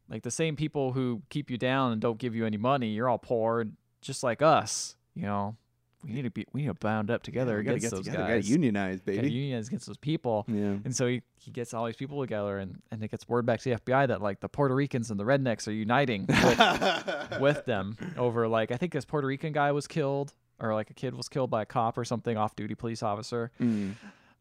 [0.10, 3.08] like the same people who keep you down and don't give you any money, you're
[3.08, 3.66] all poor,
[4.02, 4.98] just like us.
[5.16, 5.56] You know,
[6.04, 8.24] we need to be we need to bound up together we gotta get those together.
[8.24, 8.44] guys.
[8.44, 9.18] Gotta unionize, baby.
[9.18, 10.46] Gotta unionize against those people.
[10.48, 10.78] yeah.
[10.86, 13.60] And so he, he gets all these people together, and, and it gets word back
[13.62, 17.66] to the FBI that like the Puerto Ricans and the rednecks are uniting with, with
[17.66, 21.14] them over like I think this Puerto Rican guy was killed, or like a kid
[21.16, 23.52] was killed by a cop or something, off-duty police officer.
[23.62, 23.96] Mm.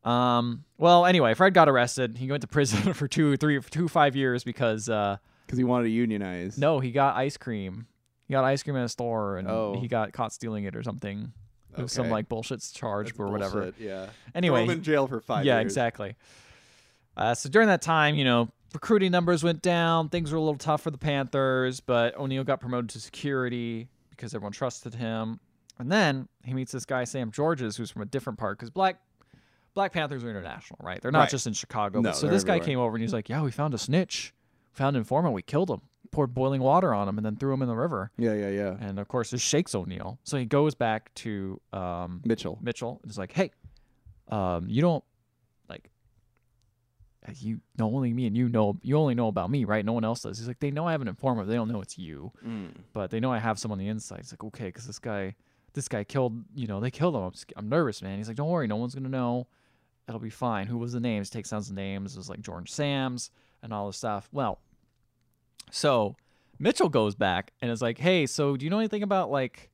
[0.04, 0.64] Um.
[0.78, 2.18] Well, anyway, Fred got arrested.
[2.18, 5.16] He went to prison for two, three, two, five years because uh,
[5.46, 6.56] Because he wanted to unionize.
[6.56, 7.86] no, he got ice cream.
[8.26, 9.76] He got ice cream at a store, and Oh.
[9.80, 11.32] he got caught stealing it or something.
[11.76, 13.60] Was some like bullshit charge That's or whatever.
[13.62, 14.08] bullshit, Yeah.
[14.34, 15.66] Anyway, Throw him in jail for five yeah, years.
[15.66, 16.16] exactly.
[17.16, 20.08] Uh, so during that time, you know, recruiting numbers went down.
[20.08, 24.34] Things were a little tough for the Panthers, but O'Neill got promoted to security because
[24.34, 25.40] everyone trusted him.
[25.78, 29.00] And then he meets this guy Sam Georges, who's from a different part because Black
[29.74, 31.00] Black Panthers are international, right?
[31.00, 31.30] They're not Right.
[31.30, 32.00] just in Chicago.
[32.00, 34.34] No, so this guy came over and he's like, "Yeah, we found a snitch,
[34.72, 35.34] found an informant.
[35.34, 38.10] We killed him, poured boiling water on him, and then threw him in the river."
[38.18, 38.76] Yeah, yeah, yeah.
[38.80, 40.18] And of course, this shakes O'Neill.
[40.24, 42.58] So he goes back to um, Mitchell.
[42.62, 43.50] Mitchell and is like, "Hey,
[44.28, 45.04] um, you don't
[45.68, 45.90] like
[47.28, 49.84] uh, you know only me and you know you only know about me, right?
[49.84, 51.48] No one else does." He's like, "They know I have an informant.
[51.48, 52.70] They don't know it's you, Mm.
[52.92, 55.34] but they know I have someone on the inside." He's like, "Okay, because this guy,
[55.74, 56.42] this guy killed.
[56.54, 57.22] You know, they killed him.
[57.22, 59.46] I'm, I'm nervous, man." He's like, "Don't worry, no one's gonna know.
[60.08, 61.30] It'll be fine." Who was the names?
[61.30, 62.14] Takes down the names.
[62.14, 63.30] It was like George Sams
[63.62, 64.28] and all this stuff.
[64.32, 64.60] Well,
[65.70, 66.16] so
[66.58, 69.70] Mitchell goes back and is like, "Hey, so do you know anything about like?"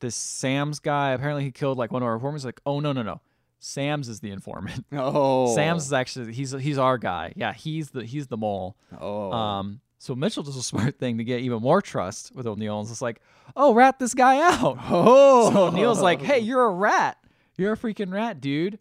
[0.00, 1.10] this Sams guy.
[1.10, 2.44] Apparently, he killed like one of our informants.
[2.44, 3.20] Like, oh no, no, no,
[3.60, 4.84] Sams is the informant.
[4.92, 5.54] Oh.
[5.54, 7.32] Sams is actually he's he's our guy.
[7.36, 8.76] Yeah, he's the he's the mole.
[8.98, 9.30] Oh.
[9.30, 12.80] Um, so Mitchell does a smart thing to get even more trust with O'Neill.
[12.80, 13.20] And it's like,
[13.54, 14.78] oh, rat this guy out.
[14.90, 15.52] oh.
[15.52, 17.18] So O'Neill's like, hey, you're a rat.
[17.58, 18.78] You're a freaking rat, dude.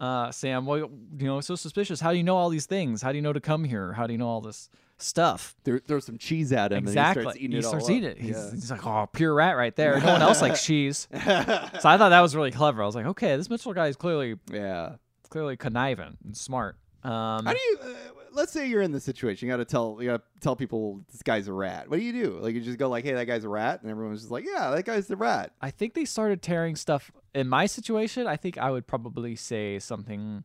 [0.00, 2.00] Uh, Sam, well, you know, so suspicious.
[2.00, 3.02] How do you know all these things?
[3.02, 3.92] How do you know to come here?
[3.92, 4.70] How do you know all this
[5.02, 5.54] stuff?
[5.64, 6.78] There, there's some cheese at him.
[6.78, 7.22] Exactly.
[7.22, 8.18] And he starts eating it starts eating it.
[8.18, 8.50] He's, Yeah.
[8.52, 9.98] he's like, oh, pure rat right there.
[10.00, 11.08] No one else likes cheese.
[11.12, 12.82] So I thought that was really clever.
[12.82, 14.96] I was like, okay, this Mitchell guy is clearly yeah.
[15.30, 16.76] clearly conniving and smart.
[17.04, 17.78] Um, How do you?
[17.82, 17.88] Uh,
[18.32, 19.48] let's say you're in this situation.
[19.48, 19.98] You got to tell.
[20.00, 21.88] You got to tell people this guy's a rat.
[21.90, 22.38] What do you do?
[22.40, 24.70] Like you just go like, "Hey, that guy's a rat," and everyone's just like, "Yeah,
[24.70, 27.10] that guy's the rat." I think they started tearing stuff.
[27.34, 30.44] In my situation, I think I would probably say something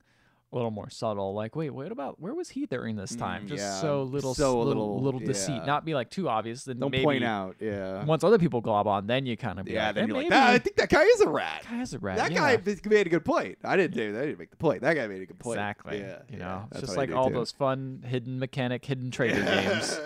[0.54, 3.50] a little more subtle, like, "Wait, what about where was he during this time?" Mm,
[3.50, 3.82] Just yeah.
[3.82, 6.64] so little, So little, little- little deceit, not be like too obvious.
[6.64, 7.58] Then Don't maybe point out.
[7.60, 8.06] Yeah.
[8.06, 9.88] Once other people glob on, then you kind of be Yeah.
[9.88, 11.64] like, Then "Eh, you're like, maybe "Ah, I think that guy is a rat.
[11.70, 12.18] guy has a rat.
[12.18, 13.58] that yeah." guy made a good point.
[13.64, 14.22] I didn't do that.
[14.22, 14.82] I didn't make the point.
[14.84, 15.58] That guy made a good point.
[15.58, 16.00] Exactly.
[16.00, 16.20] Yeah.
[16.30, 17.34] you know, it's just like all too.
[17.34, 20.00] those fun hidden mechanic, hidden trading games,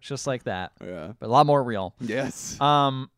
[0.00, 1.12] just like that, Yeah.
[1.18, 1.94] but a lot more real.
[2.00, 2.58] Yes.
[2.58, 3.10] Um,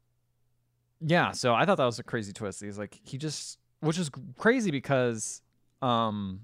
[1.01, 1.31] yeah.
[1.31, 2.61] So I thought that was a crazy twist.
[2.61, 5.43] He's like, he just, which is crazy because,
[5.83, 6.41] um,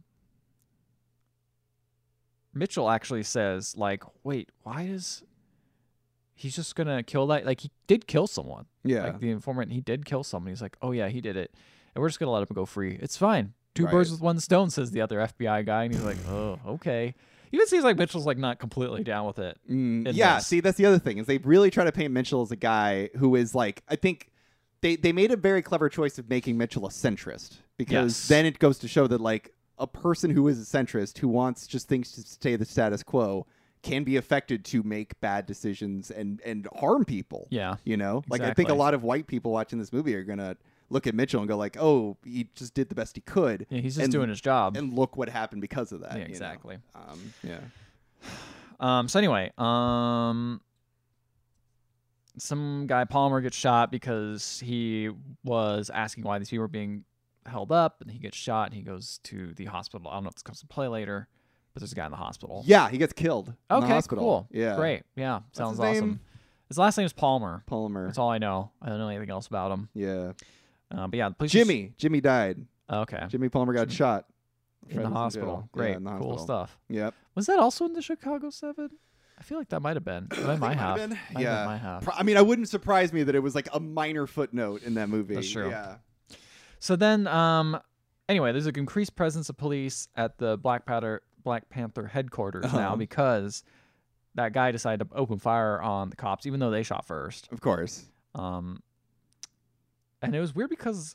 [2.54, 5.22] Mitchell actually says, like, wait, why is
[6.34, 7.46] he's just gonna kill that?
[7.46, 8.66] Like, he did kill someone.
[8.84, 9.04] yeah.
[9.04, 10.50] Like the informant, he did kill someone.
[10.52, 11.54] He's like, oh yeah, he did it,
[11.94, 12.98] and we're just gonna let him go free.
[13.00, 13.54] It's fine.
[13.74, 17.14] Two birds with one stone, says the other FBI guy, and he's like, oh, okay.
[17.52, 19.58] Even seems like Mitchell's like not completely down with it.
[19.70, 20.46] Mm, yeah, this.
[20.46, 23.08] see, that's the other thing is they really try to paint Mitchell as a guy
[23.16, 24.30] who is like I think
[24.82, 28.28] they they made a very clever choice of making Mitchell a centrist because Yes.
[28.28, 31.66] then it goes to show that like a person who is a centrist who wants
[31.66, 33.46] just things to stay the status quo
[33.82, 37.48] can be affected to make bad decisions and and harm people.
[37.50, 37.76] Yeah.
[37.84, 40.56] You know, like I think a lot of white people watching this movie are gonna
[40.90, 43.80] look at Mitchell and go like, "Oh, he just did the best he could." Yeah,
[43.80, 44.76] he's just And- doing his job.
[44.76, 46.12] And look what happened because of that.
[46.12, 46.30] Yeah, you know?
[46.30, 46.78] exactly.
[46.94, 47.58] Um, yeah.
[48.78, 50.60] Um, so anyway, um,
[52.38, 55.10] some guy Palmer gets shot because he
[55.44, 57.04] was asking why these people were being
[57.46, 60.08] held up, and he gets shot, and he goes to the hospital.
[60.08, 61.28] I don't know if this comes to play later,
[61.74, 62.62] but there's a guy in the hospital.
[62.66, 63.48] Yeah, he gets killed.
[63.48, 64.22] in the Okay, hospital.
[64.24, 64.48] cool.
[64.50, 64.76] Yeah.
[64.76, 65.02] Great.
[65.16, 66.06] Yeah, sounds his awesome.
[66.08, 66.20] name?
[66.68, 67.62] His last name is Palmer.
[67.66, 68.06] Palmer.
[68.06, 68.70] That's all I know.
[68.80, 69.88] I don't know anything else about him.
[69.94, 70.32] Yeah.
[70.90, 71.52] Uh, but yeah, the police.
[71.52, 71.92] Jimmy.
[71.98, 72.64] Jimmy died.
[72.90, 73.24] Okay.
[73.28, 74.26] Jimmy Palmer got shot.
[74.88, 75.62] in the in hospital.
[75.64, 75.96] Yeah, Great.
[75.96, 76.78] in the cool stuff.
[76.88, 77.14] Yep.
[77.34, 78.90] Was that also in the Chicago Seven?
[79.38, 80.28] I feel like that might have been.
[80.32, 80.96] It might, have.
[80.96, 81.10] been.
[81.34, 81.64] Might Yeah.
[81.64, 82.02] Might have.
[82.04, 84.94] Pro- I mean, I wouldn't surprise me that it was like a minor footnote in
[84.94, 85.34] that movie.
[85.34, 85.68] That's true.
[85.70, 85.96] Yeah.
[86.82, 87.78] So then, um,
[88.28, 92.88] anyway, there's an increased presence of police at the Black Panther Black Panther headquarters now
[92.88, 92.96] Uh-huh.
[92.96, 93.62] because
[94.34, 97.48] that guy decided to open fire on the cops, even though they shot first.
[97.52, 98.04] Of course.
[98.34, 98.82] Um,
[100.22, 101.14] and it was weird because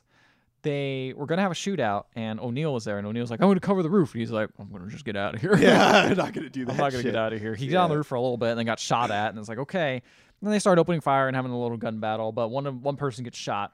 [0.62, 3.60] they were gonna have a shootout, and O'Neill was there, and O'Neill's like, "I'm gonna
[3.60, 6.16] cover the roof," and he's like, "I'm gonna just get out of here." Yeah, I'm
[6.16, 6.72] not gonna do that.
[6.72, 7.12] I'm not gonna shit.
[7.12, 7.54] get out of here.
[7.54, 9.38] He got on the roof for a little bit and then got shot at, and
[9.38, 9.94] it's like, okay.
[9.94, 10.02] And
[10.46, 12.96] then they start opening fire and having a little gun battle, but one of one
[12.96, 13.72] person gets shot.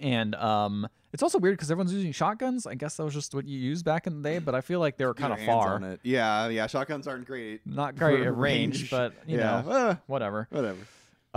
[0.00, 2.66] And um, it's also weird because everyone's using shotguns.
[2.66, 4.80] I guess that was just what you used back in the day, but I feel
[4.80, 5.98] like they were kind of far.
[6.02, 6.66] Yeah, yeah.
[6.66, 7.60] Shotguns aren't great.
[7.66, 10.46] not great at range, but you yeah, know, uh, whatever.
[10.50, 10.78] whatever.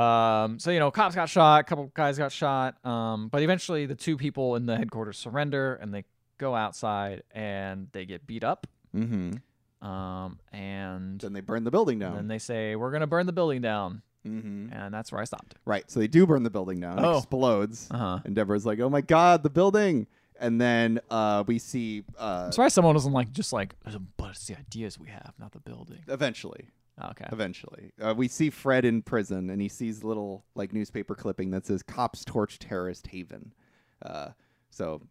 [0.01, 2.83] Um, so you know, cops got shot, a couple guys got shot.
[2.85, 6.05] Um, but eventually the two people in the headquarters surrender and they
[6.37, 8.65] go outside and they get beat up.
[8.95, 9.85] Mm-hmm.
[9.87, 12.11] Um, and Then they burn the building down.
[12.13, 12.27] then down.
[12.27, 14.71] they say we're gonna burn the building down, mm-hmm.
[14.73, 15.55] and that's where I stopped.
[15.65, 15.89] Right.
[15.89, 16.99] So they do burn the building down.
[16.99, 17.17] It Oh.
[17.17, 17.87] explodes.
[17.91, 18.19] Uh huh.
[18.25, 20.07] And Deborah's like, "Oh my god, the building!"
[20.39, 23.75] And then uh, we see uh, I'm surprised someone wasn't like just like,
[24.17, 25.99] but it's the ideas we have, not the building.
[26.07, 26.69] eventually,
[27.03, 27.25] Okay.
[27.31, 31.51] eventually, uh, we see Fred in prison, and he sees a little like newspaper clipping
[31.51, 33.53] that says "Cops torch terrorist haven."
[34.01, 34.29] Uh,
[34.69, 35.01] so,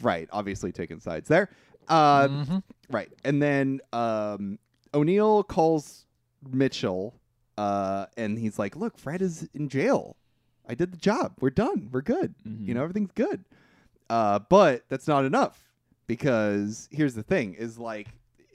[0.00, 1.50] right, obviously taking sides there.
[1.88, 2.62] Uh, Mhm.
[2.90, 3.10] Right.
[3.24, 4.58] And then um,
[4.94, 6.06] O'Neill calls
[6.52, 7.14] Mitchell
[7.58, 10.16] uh, and he's like, Look, Fred is in jail.
[10.68, 11.32] I did the job.
[11.40, 11.88] We're done.
[11.92, 12.34] We're good.
[12.46, 12.66] Mhm.
[12.66, 13.44] You know, everything's good.
[14.10, 15.64] Uh, but that's not enough
[16.06, 18.08] because here's the thing is like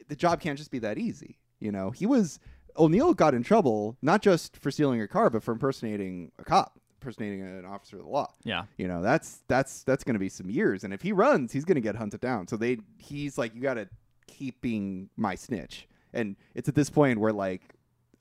[0.07, 1.37] the job can't just be that easy.
[1.59, 2.39] You know, he was
[2.77, 6.79] O'Neill got in trouble not just for stealing a car, but for impersonating a cop,
[7.01, 8.63] impersonating an officer of the law Yeah.
[8.77, 11.65] you know that's that's that's going to be some years and if he runs he's
[11.65, 13.87] going to get hunted down so they he's like you got to
[14.27, 17.72] keep being my snitch and it's at this point where like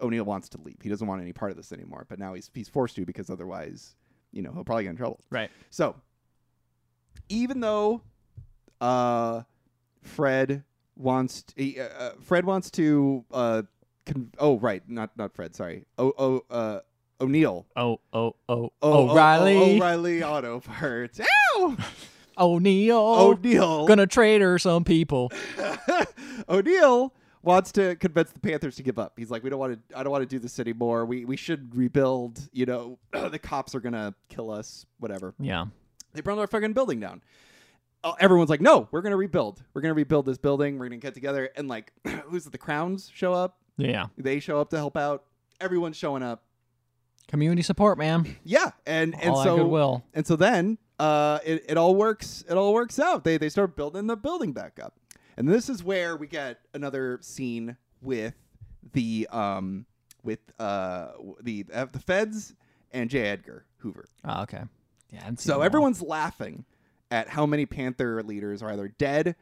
[0.02, 2.50] o'neill wants to leave he doesn't want any part of this anymore but now he's
[2.54, 3.94] he's forced to because otherwise
[4.32, 5.50] you know he'll probably get in trouble Right.
[5.70, 5.94] so
[7.28, 8.02] even though
[8.80, 9.42] uh
[10.02, 10.64] fred
[10.96, 13.62] wants to, uh, uh, fred wants to uh
[14.06, 16.80] con- oh right not not fred sorry oh oh uh
[17.20, 19.56] o'neill Oh, oh, oh, Oh, O'Reilly.
[19.56, 21.20] Oh, O'Reilly Auto Parts.
[21.54, 21.76] Ow!
[22.38, 22.96] O'Neill.
[22.98, 23.86] O'Neill.
[23.86, 25.30] Gonna traitor some people.
[26.48, 29.14] O'Neill wants to convince the Panthers to give up.
[29.16, 29.98] He's like, we don't want to.
[29.98, 31.04] I don't want to do this anymore.
[31.04, 32.48] We we should rebuild.
[32.52, 34.86] You know, the cops are gonna kill us.
[34.98, 35.34] Whatever.
[35.38, 35.66] Yeah.
[36.14, 37.22] They burn our fucking building down.
[38.04, 39.62] Oh, everyone's like, no, we're gonna rebuild.
[39.74, 40.78] We're gonna rebuild this building.
[40.78, 41.92] We're gonna get together and like,
[42.24, 42.52] who's it?
[42.52, 43.58] The Crowns show up.
[43.76, 44.06] Yeah.
[44.16, 45.24] They show up to help out.
[45.60, 46.42] Everyone's showing up.
[47.28, 48.36] Community support, man.
[48.44, 50.04] Yeah, and and All so goodwill.
[50.12, 52.44] And so then uh, it, it all works.
[52.48, 53.24] It all works out.
[53.24, 54.98] They they start building the building back up,
[55.46, 58.34] and this is where we get another scene with
[58.92, 59.86] the um
[60.22, 61.08] with uh
[61.42, 62.54] the uh, the feds
[62.92, 63.20] and J.
[63.28, 64.06] Edgar Hoover.
[64.24, 64.62] Oh, okay.
[65.10, 65.18] Yeah.
[65.18, 65.62] I haven't seen So all.
[65.64, 66.64] everyone's laughing
[67.10, 69.34] at how many Panther leaders are either dead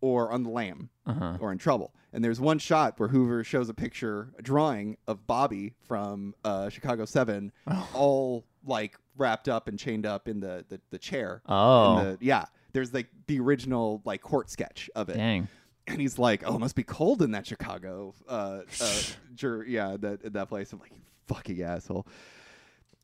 [0.00, 1.36] or on the lam Uh-huh.
[1.40, 1.94] or in trouble.
[2.12, 6.68] And there's one shot where Hoover shows a picture, a drawing of Bobby from uh,
[6.68, 7.88] Chicago Seven, Oh.
[7.94, 11.42] all like wrapped up and chained up in the the, the chair.
[11.46, 11.96] Oh.
[11.96, 12.46] The, yeah.
[12.74, 15.48] There's like the original like court sketch of it, Dang.
[15.86, 19.00] and he's like, "Oh, it must be cold in that Chicago, uh, uh,
[19.34, 22.06] jur- yeah, that that place." I'm like, "You fucking asshole."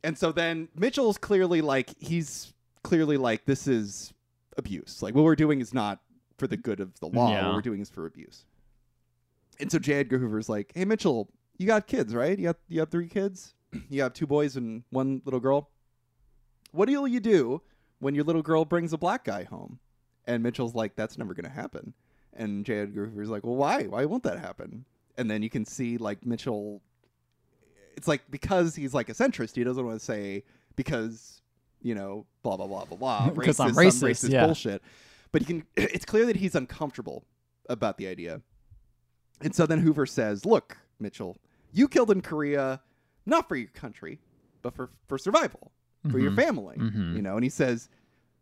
[0.05, 2.53] And so then Mitchell's clearly like, he's
[2.83, 4.13] clearly like, this is
[4.57, 5.03] abuse.
[5.03, 6.01] Like what we're doing is not
[6.39, 7.31] for the good of the law.
[7.31, 7.47] Yeah.
[7.47, 8.47] What we're doing is for abuse.
[9.61, 9.95] And so J.
[9.95, 11.29] Edgar Hoover's like, "Hey Mitchell,
[11.59, 12.39] you got kids, right?
[12.39, 13.55] You got you have three kids.
[13.89, 15.69] You have two boys and one little girl.
[16.73, 17.63] What will you do
[18.01, 19.79] when your little girl brings a black guy home?"
[20.27, 21.95] And Mitchell's like, "That's never going to happen."
[22.33, 22.81] And J.
[22.81, 23.85] Edgar Hoover's like, "Well, why?
[23.85, 24.85] Why won't that happen?"
[25.17, 26.83] And then you can see like Mitchell.
[27.97, 30.45] It's like because he's like a centrist, he doesn't want to say
[30.77, 31.43] because
[31.83, 33.31] you know blah blah blah blah blah.
[33.35, 34.47] Because I'm racist, racist, racist yeah.
[34.47, 34.83] bullshit.
[35.33, 35.67] But you can.
[35.77, 37.25] It's clear that he's uncomfortable
[37.69, 38.43] about the idea.
[39.41, 41.39] And so then Hoover says, "Look, Mitchell,
[41.73, 42.81] you killed in Korea,
[43.27, 44.21] not for your country,
[44.63, 45.73] but for for survival,
[46.09, 46.37] for your Mhm.
[46.37, 47.17] family." Mhm.
[47.17, 47.89] You know, and he says,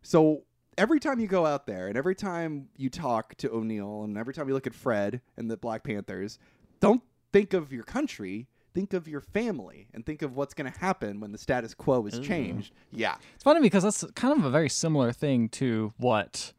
[0.01, 0.43] "So
[0.77, 4.33] every time you go out there, and every time you talk to O'Neill, and every
[4.33, 6.39] time you look at Fred and the Black Panthers,
[6.79, 10.79] don't think of your country." Think of your family and think of what's going to
[10.79, 12.23] happen when the status quo is Ooh.
[12.23, 12.71] changed.
[12.91, 13.15] Yeah.
[13.33, 16.53] It's funny because that's kind of a very similar thing to what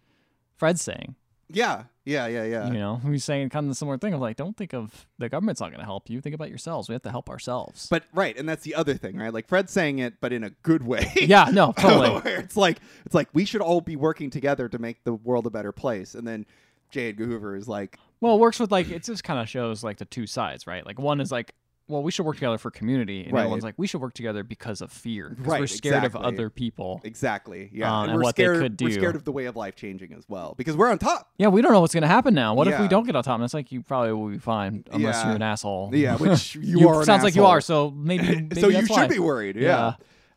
[0.56, 1.14] Fred's saying.
[1.48, 1.84] Yeah.
[2.10, 2.26] Yeah.
[2.26, 2.44] Yeah.
[2.44, 2.66] Yeah.
[2.68, 5.28] You know, he's saying kind of the similar thing of like, don't think of the
[5.28, 6.20] government's not going to help you.
[6.20, 6.88] Think about yourselves.
[6.88, 7.86] We have to help ourselves.
[7.88, 9.32] But right, and that's the other thing, right?
[9.32, 11.12] Like Fred's saying it, but in a good way.
[11.16, 12.32] yeah, no, totally.
[12.32, 15.50] It's like it's like we should all be working together to make the world a
[15.50, 16.14] better place.
[16.14, 16.46] And then
[16.90, 17.10] J.
[17.10, 19.98] Edgar Hoover is like, Well, it works with like it just kind of shows like
[19.98, 20.84] the two sides, right?
[20.84, 21.54] Like one is like,
[21.90, 23.40] well, we should work together for community, and Right.
[23.40, 26.20] other one's like, we should work together because of fear, because Right, we're scared exactly.
[26.20, 27.00] of other people.
[27.04, 28.80] exactly, yeah, Uh, and, and we're what they scared.
[28.80, 31.30] We're scared of the way of life changing as well because we're on top.
[31.38, 32.54] Yeah, we don't know what's going to happen now.
[32.54, 33.34] What if we don't get on top?
[33.34, 35.26] And it's like you probably will be fine unless Yeah.
[35.26, 35.90] you're an asshole.
[35.92, 37.04] Yeah, which you, you are.
[37.04, 37.60] sounds like you are.
[37.60, 39.06] So maybe, maybe so you should why.
[39.08, 39.56] be worried.
[39.56, 39.94] Yeah.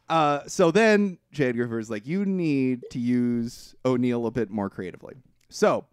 [0.09, 1.45] Uh, so then J.
[1.49, 5.15] Edgar is like, you need to use O'Neill a bit more creatively.
[5.49, 5.85] So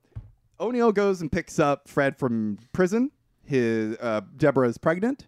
[0.59, 3.13] O'Neill goes and picks up Fred from prison.
[3.45, 5.27] His uh, Deborah is pregnant,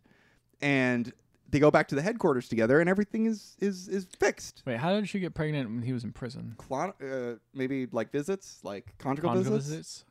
[0.62, 1.12] and
[1.50, 4.62] they go back to the headquarters together, and everything is is is fixed.
[4.64, 6.54] Wait, how did she get pregnant when he was in prison?
[6.56, 9.68] Clon- uh, maybe like visits, like conjugal, Conjugal visits.
[9.70, 10.04] visits?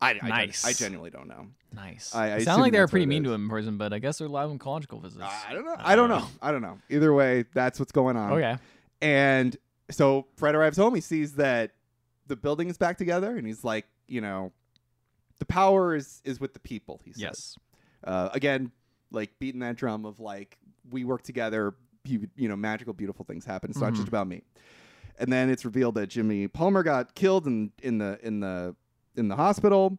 [0.00, 0.64] I, I, Nice.
[0.64, 1.48] I genuinely don't know.
[1.74, 2.14] Nice.
[2.14, 3.34] I- I it assume sounded like they were that's what pretty it mean to is.
[3.34, 5.22] him in prison, but I guess they're allowing conjugal visits.
[5.24, 5.74] I don't know.
[5.76, 6.24] I don't know.
[6.40, 6.78] I don't know.
[6.88, 8.32] Either way, that's what's going on.
[8.32, 8.56] Okay.
[9.02, 9.56] And
[9.90, 10.94] so Fred arrives home.
[10.94, 11.72] He sees that
[12.28, 14.52] the building is back together, and he's like, you know,
[15.40, 17.00] the power is is with the people.
[17.04, 17.20] He says.
[17.22, 17.56] Yes.
[18.04, 18.70] Uh, again,
[19.10, 20.58] like beating that drum of like
[20.90, 21.74] we work together.
[22.04, 23.70] You, you know, magical, beautiful things happen.
[23.70, 24.42] It's not just about me.
[25.18, 28.74] And then it's revealed that Jimmy Palmer got killed in in the in the
[29.16, 29.98] in the hospital,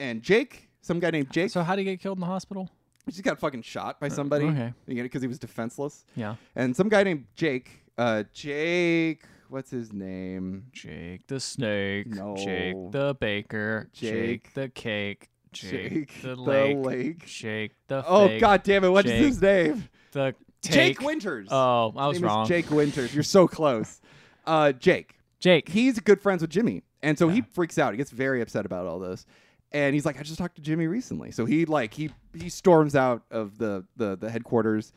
[0.00, 2.70] and Jake, some guy named Jake, So how did he get killed in the hospital?
[3.06, 4.46] he just got fucking shot by somebody.
[4.46, 4.72] okay.
[4.86, 6.04] because he was defenseless.
[6.16, 6.36] Yeah.
[6.56, 10.64] And some guy named Jake, uh, Jake, what's his name?
[10.72, 12.06] Jake the snake.
[12.06, 12.34] No.
[12.36, 13.90] Jake the baker.
[13.92, 14.12] Jake.
[14.44, 15.28] Jake the cake.
[15.54, 16.76] Jake, the, the lake.
[16.78, 17.26] lake.
[17.26, 18.88] Jake the Oh fake, God damn it!
[18.90, 19.18] What's Jake.
[19.22, 19.88] his name?
[20.12, 21.00] The Jake.
[21.00, 21.48] Winters.
[21.50, 22.46] Oh, I His was name is wrong.
[22.46, 23.14] Jake Winters.
[23.14, 24.00] You're so close.
[24.46, 25.18] Uh, Jake.
[25.38, 25.68] Jake.
[25.68, 27.92] He's good friends with Jimmy, and so he freaks out.
[27.92, 29.26] He gets very upset about all this,
[29.72, 32.96] and he's like, "I just talked to Jimmy recently." So he like he he storms
[32.96, 34.92] out of the the the headquarters,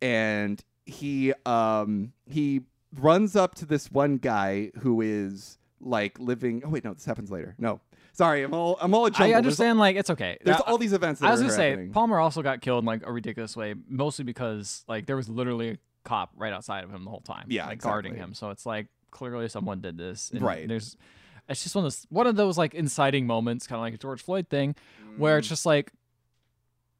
[0.00, 2.62] and he um he
[2.96, 6.62] runs up to this one guy who is like living.
[6.64, 7.54] Oh wait, no, this happens later.
[7.58, 7.80] No,
[8.12, 9.24] sorry, I'm all I'm all a jumble.
[9.24, 9.78] I There's- understand.
[9.78, 10.38] Like it's okay.
[10.44, 11.20] There's, I- all these events.
[11.20, 11.88] That I was gonna say.
[11.92, 15.70] Palmer also got killed in like a ridiculous way, mostly because like there was literally
[15.70, 18.34] a cop right outside of him the whole time, Yeah, like guarding him.
[18.34, 20.66] So it's like clearly someone did this, and Right.
[20.66, 20.96] There's,
[21.48, 23.98] it's just one of those one of those like inciting moments, kind of like a
[23.98, 24.74] George Floyd thing,
[25.16, 25.50] where it's mm.
[25.50, 25.92] just like,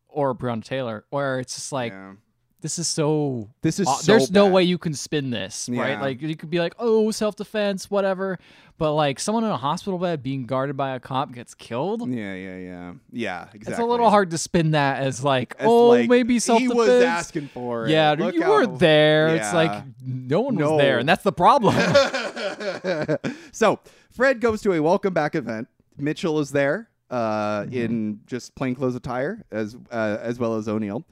[0.08, 2.12] or Breonna Taylor, where it's just like Yeah.
[2.60, 3.48] This is so.
[3.62, 5.90] this is aw- so there's no way you can spin this, right?
[5.90, 6.00] Yeah.
[6.00, 8.38] Like you could be like, oh, self defense, whatever,
[8.78, 12.08] but like someone in a hospital bed being guarded by a cop gets killed.
[12.10, 13.42] Yeah, yeah, yeah, yeah.
[13.54, 13.70] Exactly.
[13.72, 16.72] It's a little hard to spin that as like, As, oh, like, maybe self defense.
[16.74, 17.90] He was asking for it.
[17.90, 19.34] Yeah, Look you how- weren't there.
[19.36, 20.72] It's like no one No.
[20.72, 21.74] was there, and that's the problem.
[23.52, 25.68] so Fred goes to a welcome back event.
[25.96, 27.74] Mitchell is there uh, Mm-hmm.
[27.74, 31.04] in just plainclothes attire, as uh, as well as O'Neill,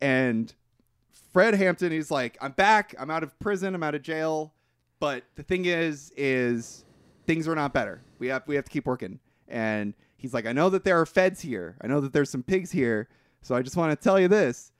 [0.00, 0.52] and
[1.34, 1.92] Fred Hampton.
[1.92, 2.94] He's like, "I'm back.
[2.98, 3.74] I'm out of prison.
[3.74, 4.54] I'm out of jail."
[5.00, 6.86] But the thing is, is
[7.26, 8.00] things are not better.
[8.18, 9.18] We have we have to keep working.
[9.48, 11.76] And he's like, "I know that there are feds here.
[11.82, 13.08] I know that there's some pigs here.
[13.42, 14.70] So I just want to tell you this."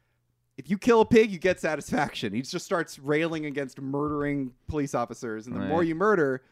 [0.56, 2.32] If you kill a pig, you get satisfaction.
[2.32, 5.68] He just starts railing against murdering police officers, and the Right.
[5.68, 6.42] more you murder,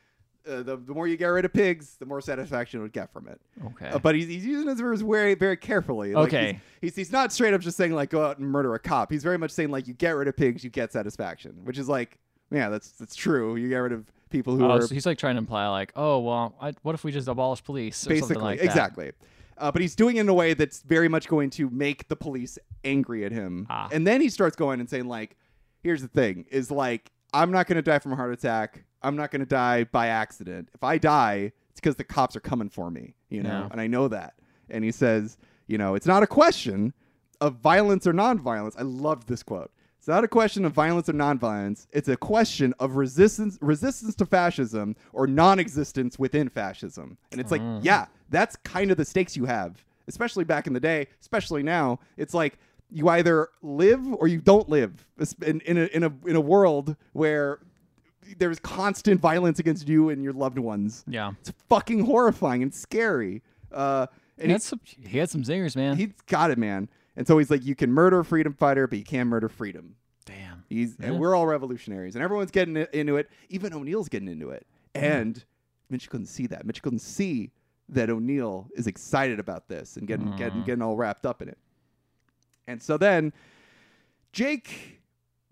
[0.48, 3.12] uh, the, the more you get rid of pigs, the more satisfaction you would get
[3.12, 3.40] from it.
[3.66, 3.88] okay.
[3.88, 6.14] Uh, but he's, he's using his words very, very carefully.
[6.14, 6.60] Like, Okay.
[6.80, 9.10] He's, he's, he's not straight up just saying, like, go out and murder a cop.
[9.12, 11.88] He's very much saying, like, you get rid of pigs, you get satisfaction, which is
[11.88, 12.18] like,
[12.50, 13.56] yeah, that's that's true.
[13.56, 15.90] You get rid of people who Oh, are so he's like trying to imply like,
[15.96, 18.64] oh well, I, what if we just abolish police or something basically like that?
[18.66, 19.12] exactly.
[19.56, 22.16] Uh, but he's doing it in a way that's very much going to make the
[22.16, 23.66] police angry at him.
[23.70, 23.88] Ah.
[23.92, 25.36] And then he starts going and saying, like,
[25.82, 28.84] here's the thing: is like, I'm not going to die from a heart attack.
[29.02, 30.68] I'm not going to die by accident.
[30.74, 33.86] If I die, it's because the cops are coming for me, you know, and I
[33.86, 34.34] know that.
[34.70, 36.92] And he says, you know, it's not a question
[37.40, 38.74] of violence or nonviolence.
[38.78, 39.70] I loved this quote.
[39.98, 41.86] It's not a question of violence or nonviolence.
[41.92, 47.16] It's a question of resistance resistance to fascism or non-existence within fascism.
[47.30, 47.84] And it's like, mm.
[47.84, 52.00] yeah, that's kind of the stakes you have, especially back in the day, especially now.
[52.16, 52.58] It's like
[52.90, 55.06] you either live or you don't live
[55.40, 57.60] in, in, a, in, a, in a world where
[58.38, 61.04] there's constant violence against you and your loved ones.
[61.06, 61.32] Yeah.
[61.40, 63.42] It's fucking horrifying and scary.
[63.70, 64.06] Uh,
[64.38, 65.96] and he- that's some, he had some zingers, man.
[65.96, 66.88] he's got it, man.
[67.16, 69.96] And so he's like, you can murder a freedom fighter, but you can't murder freedom.
[70.24, 70.64] Damn.
[70.68, 73.28] He's and we're all revolutionaries, and everyone's getting into it.
[73.50, 75.44] Even O'Neill's getting into it, and
[75.90, 76.64] Mitch couldn't see that.
[76.64, 77.50] Mitch couldn't see
[77.88, 81.58] that O'Neill is excited about this and getting getting getting all wrapped up in it.
[82.68, 83.32] And so then
[84.32, 85.00] Jake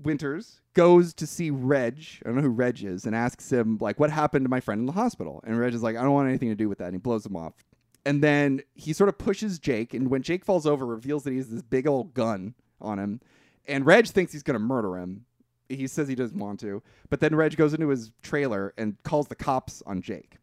[0.02, 1.98] Winters goes to see Reg.
[2.24, 4.80] I don't know who Reg is, and asks him like, "What happened to my friend
[4.80, 6.86] in the hospital?" And Reg is like, "I don't want anything to do with that."
[6.86, 7.54] And he blows him off.
[8.04, 11.36] And then he sort of pushes Jake, and when Jake falls over, reveals that he
[11.36, 13.20] has this big old gun on him.
[13.66, 15.26] And Reg thinks he's gonna murder him.
[15.68, 19.28] He says he doesn't want to, but then Reg goes into his trailer and calls
[19.28, 20.38] the cops on Jake.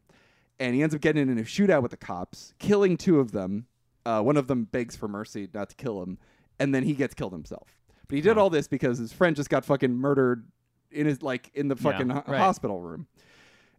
[0.58, 3.66] And he ends up getting in a shootout with the cops, killing two of them.
[4.06, 6.18] Uh, one of them begs for mercy not to kill him,
[6.58, 7.77] and then he gets killed himself.
[8.08, 10.46] But he did all this because his friend just got fucking murdered
[10.90, 12.38] in his like in the fucking ho- right.
[12.38, 13.06] hospital room.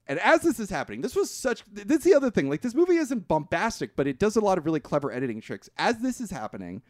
[0.07, 1.63] And as this is happening, this was such.
[1.71, 2.49] This is the other thing.
[2.49, 5.69] Like this movie isn't bombastic, but it does a lot of really clever editing tricks.
[5.77, 6.81] As this is happening,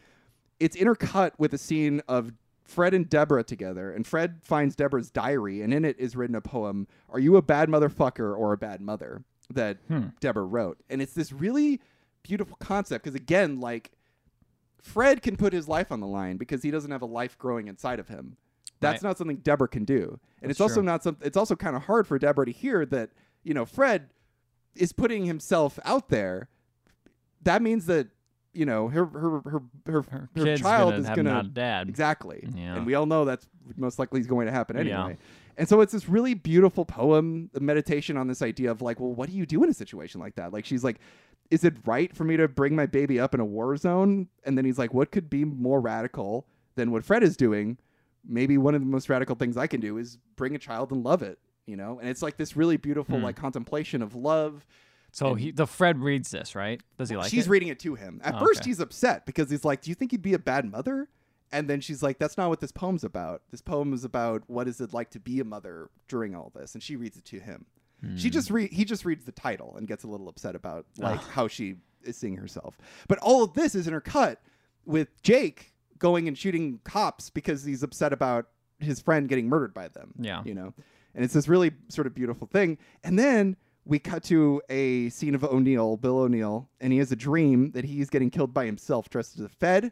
[0.59, 2.31] it's intercut with a scene of
[2.65, 6.41] Fred and Deborah together, and Fred finds Deborah's diary, and in it is written a
[6.41, 9.23] poem, Are You a Bad Motherfucker or a Bad Mother?
[9.51, 10.09] that Hmm.
[10.19, 10.77] Deborah wrote.
[10.91, 11.81] And it's this really
[12.21, 13.91] beautiful concept because, again, like
[14.82, 17.67] Fred can put his life on the line because he doesn't have a life growing
[17.67, 18.38] inside of him.
[18.80, 19.09] That's Right.
[19.09, 20.19] not something Deborah can do.
[20.41, 20.84] And That's it's also true.
[20.84, 23.09] not something, it's also kind of hard for Deborah to hear that,
[23.43, 24.09] you know, Fred
[24.75, 26.47] is putting himself out there.
[27.43, 28.07] That means that,
[28.53, 31.89] you know, her, her, her, her, Her, her child gonna is going not to dad.
[31.89, 32.47] Exactly.
[32.55, 32.75] Yeah.
[32.77, 34.99] And we all know that's most likely is going to happen Yeah.
[35.03, 35.17] anyway.
[35.57, 39.13] And so it's this really beautiful poem, a meditation on this idea of like, well,
[39.13, 40.53] what do you do in a situation like that?
[40.53, 40.99] Like she's like,
[41.51, 44.27] is it right for me to bring my baby up in a war zone?
[44.43, 46.45] And then he's like, what could be more radical
[46.75, 47.77] than what Fred is doing?
[48.27, 51.03] Maybe one of the most radical things I can do is bring a child and
[51.03, 51.97] love it, you know?
[51.99, 53.23] And it's like this really beautiful Hmm.
[53.23, 54.65] like contemplation of love.
[55.11, 56.81] So and- he, the Fred reads this, right?
[56.97, 57.49] Does he like she's it?
[57.49, 58.21] reading it to him.
[58.23, 58.69] At Oh, first, okay.
[58.69, 61.09] he's upset because he's like, "Do you think you'd be a bad mother?"
[61.51, 63.41] And then she's like, "That's not what this poem's about.
[63.49, 66.75] This poem is about what is it like to be a mother during all this."
[66.75, 67.65] And she reads it to him.
[68.15, 68.31] She Hmm.
[68.33, 68.71] just read.
[68.71, 72.15] He just reads the title and gets a little upset about like how she is
[72.17, 72.77] seeing herself.
[73.07, 74.37] But all of this is intercut
[74.85, 78.47] with Jake going and shooting cops because he's upset about
[78.79, 80.13] his friend getting murdered by them.
[80.17, 80.41] Yeah.
[80.45, 80.73] you know,
[81.13, 82.77] and it's this really sort of beautiful thing.
[83.03, 87.15] And then we cut to a scene of O'Neill, Bill O'Neill, and he has a
[87.17, 89.91] dream that he's getting killed by himself dressed as a Fed.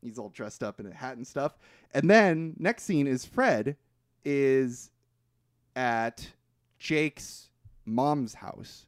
[0.00, 1.58] He's all dressed up in a hat and stuff.
[1.92, 3.76] And then next scene is Fred
[4.24, 4.90] is
[5.76, 6.30] at
[6.82, 7.50] Jake's
[7.86, 8.86] mom's house.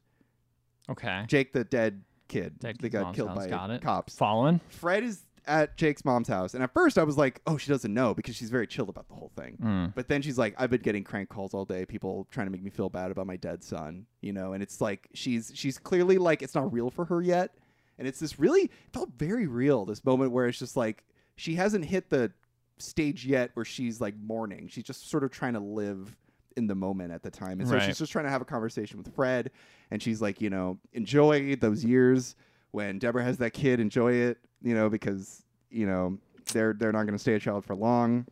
[0.89, 1.23] Okay.
[1.27, 3.81] Jake, the dead kid Dead that got mom's killed house, by got it.
[3.81, 4.17] cops.
[4.17, 4.59] Following.
[4.67, 7.93] Fred is at Jake's mom's house, and at first I was like, "Oh, she doesn't
[7.93, 9.57] know," because she's very chilled about the whole thing.
[9.63, 9.95] Mm.
[9.95, 12.63] But then she's like, I've been getting crank calls all day, people trying to make
[12.63, 16.17] me feel bad about my dead son, you know, and it's like she's she's clearly
[16.17, 17.51] like it's not real for her yet.
[17.97, 21.05] And it's this really it felt very real, this moment where it's just like
[21.37, 22.33] she hasn't hit the
[22.77, 24.67] stage yet where she's like mourning.
[24.67, 26.17] She's just sort of trying to live
[26.57, 27.59] in the moment at the time.
[27.59, 27.83] And so Right.
[27.83, 29.51] she's just trying to have a conversation with Fred
[29.91, 32.35] and she's like, you know, enjoy those years
[32.71, 36.17] when Deborah has that kid, enjoy it, you know, because, you know,
[36.53, 38.25] they're they're not gonna stay a child for long.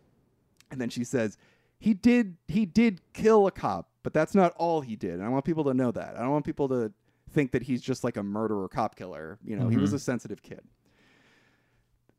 [0.71, 1.37] And then she says,
[1.79, 5.15] he did he did kill a cop, but that's not all he did.
[5.15, 6.15] And I want people to know that.
[6.15, 6.91] I don't want people to
[7.31, 9.37] think that he's just like a murderer cop killer.
[9.43, 9.95] You know, he was Mhm.
[9.95, 10.61] a sensitive kid.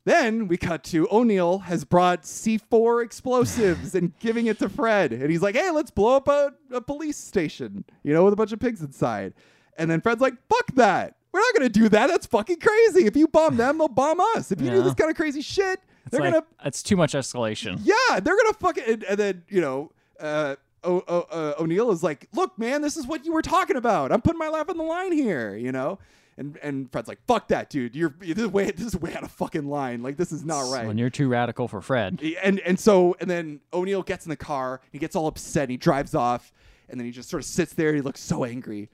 [0.04, 5.12] Then we cut to O'Neill has brought C4 explosives and giving it to Fred.
[5.12, 8.36] And he's like, hey, let's blow up a, a police station, you know, with a
[8.36, 9.32] bunch of pigs inside.
[9.78, 11.16] And then Fred's like, fuck that.
[11.32, 12.08] We're not going to do that.
[12.08, 13.06] That's fucking crazy.
[13.06, 14.52] If you bomb them, they'll bomb us.
[14.52, 16.96] If you do this kind of crazy shit, It's they're like, going to it's too
[16.96, 17.80] much escalation.
[17.82, 19.90] yeah, they're gonna fucking and, and then you know,
[20.20, 23.74] uh, o- o- uh, O'Neill is like, "Look, man, this is what you were talking
[23.74, 24.12] about.
[24.12, 25.98] I'm putting my life on the line here," you know.
[26.36, 27.94] And and Fred's like, "Fuck that, dude.
[27.94, 30.02] You're this is way this is way out of fucking line.
[30.02, 32.20] Like this is not right." When you're too radical for Fred.
[32.42, 34.80] and and so and then O'Neill gets in the car.
[34.90, 35.70] He gets all upset.
[35.70, 36.52] He drives off,
[36.88, 37.94] and then he just sort of sits there.
[37.94, 38.90] He looks so angry,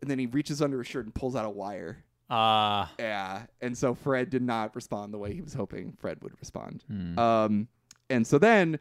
[0.00, 2.04] and then he reaches under his shirt and pulls out a wire.
[2.30, 6.32] Uh, Yeah, and so Fred did not respond the way he was hoping Fred would
[6.40, 6.84] respond.
[6.86, 7.18] hmm.
[7.18, 7.68] Um,
[8.08, 8.78] and so then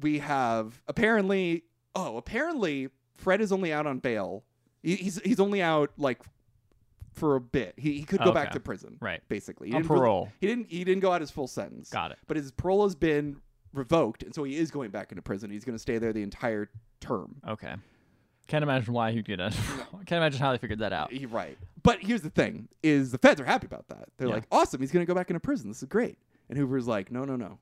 [0.00, 1.64] we have apparently,
[1.94, 4.44] oh, apparently Fred is only out on bail.
[4.82, 6.20] He's he's only out like
[7.14, 7.74] for a bit.
[7.76, 9.20] He, he could go back to prison, right.
[9.28, 9.68] basically.
[9.68, 10.28] He On didn't really- parole.
[10.40, 11.90] he didn't he didn't go out his full sentence.
[11.90, 12.18] Got it.
[12.26, 13.36] But his parole has been
[13.72, 15.50] revoked, and so he is going back into prison.
[15.50, 17.36] He's going to stay there the entire term.
[17.48, 17.74] Okay.
[18.48, 19.54] Can't imagine why he'd get it.
[20.06, 21.12] Can't imagine how they figured that out.
[21.12, 21.56] You're right.
[21.82, 24.08] But here's the thing: is the feds are happy about that.
[24.18, 24.34] They're Yeah.
[24.34, 25.68] like, awesome, he's gonna go back into prison.
[25.68, 26.18] This is great.
[26.48, 27.58] And Hoover's like, no, no, no,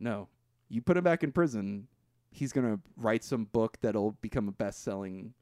[0.00, 0.28] no.
[0.68, 1.86] You put him back in prison,
[2.30, 5.34] he's gonna write some book that'll become a best-selling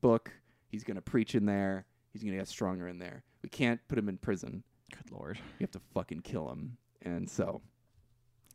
[0.00, 0.30] book.
[0.68, 1.86] He's gonna preach in there.
[2.16, 3.22] He's gonna get stronger in there.
[3.42, 4.62] We can't put him in prison.
[4.90, 5.38] Good lord.
[5.58, 6.78] We have to fucking kill him.
[7.02, 7.60] And so,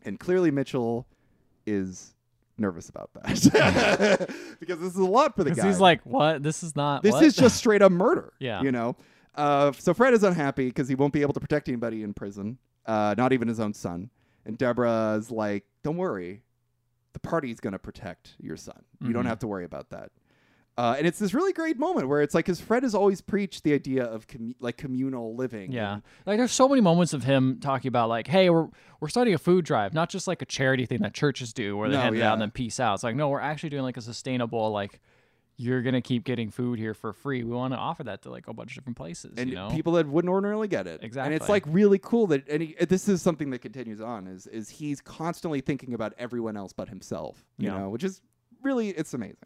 [0.04, 1.06] and clearly Mitchell
[1.68, 2.16] is
[2.58, 5.70] nervous about that because this is a lot for the Because guy.
[5.70, 6.42] he's like, what?
[6.42, 7.04] This is not.
[7.04, 7.24] This what?
[7.24, 8.34] is just straight up murder.
[8.40, 8.64] Yeah.
[8.64, 8.96] You know?
[9.36, 12.58] Uh, so Fred is unhappy because he won't be able to protect anybody in prison,
[12.88, 14.10] uh, not even his own son.
[14.46, 16.42] And Deborah's like, don't worry.
[17.14, 18.82] The party's going to protect your son.
[19.02, 19.28] You don't Mhm.
[19.28, 20.12] have to worry about that.
[20.82, 23.64] Uh, and it's this really great moment where it's like, because Fred has always preached
[23.64, 25.72] the idea of commu- like communal living.
[25.72, 26.00] Yeah.
[26.26, 28.68] Like there's so many moments of him talking about like, hey, we're
[29.00, 31.88] we're starting a food drive, not just like a charity thing that churches do where
[31.88, 32.96] they No, hand it out and then peace out.
[32.96, 35.00] It's like, no, we're actually doing like a sustainable, like
[35.58, 37.44] you're gonna keep getting food here for free.
[37.44, 39.36] We want to offer that to like a bunch of different places.
[39.38, 39.70] and you know?
[39.70, 41.04] people that wouldn't ordinarily get it.
[41.04, 44.26] Exactly, And it's like really cool that and he, this is something that continues on
[44.26, 47.46] is is he's constantly thinking about everyone else but himself.
[47.60, 47.78] You Yeah.
[47.78, 48.20] know, which is
[48.64, 49.38] really it's amazing.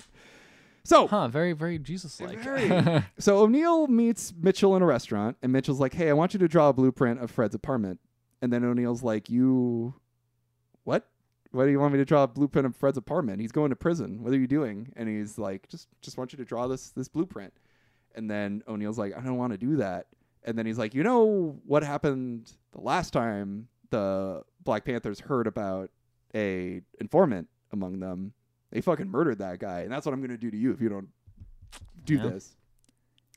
[0.85, 2.39] So Huh, very, very Jesus like.
[2.39, 3.03] Very.
[3.19, 6.47] so O'Neill meets Mitchell in a restaurant, and Mitchell's like, "Hey, I want you to
[6.47, 7.99] draw a blueprint of Fred's apartment."
[8.41, 9.95] And then O'Neill's like, "You
[10.83, 11.07] what?
[11.51, 13.39] Why do you want me to draw a blueprint of Fred's apartment?
[13.41, 14.23] He's going to prison.
[14.23, 14.91] What are you doing?
[14.95, 17.53] And he's like, just just want you to draw this this blueprint.
[18.13, 20.07] And then O'Neill's like, I don't want to do that.
[20.43, 25.47] And then he's like, you know what happened the last time the Black Panthers heard
[25.47, 25.89] about
[26.33, 28.33] a informant among them?
[28.75, 30.89] They fucking murdered that guy, and that's what I'm gonna do to you if you
[30.89, 31.07] don't
[32.03, 32.27] do Yeah.
[32.27, 32.55] this.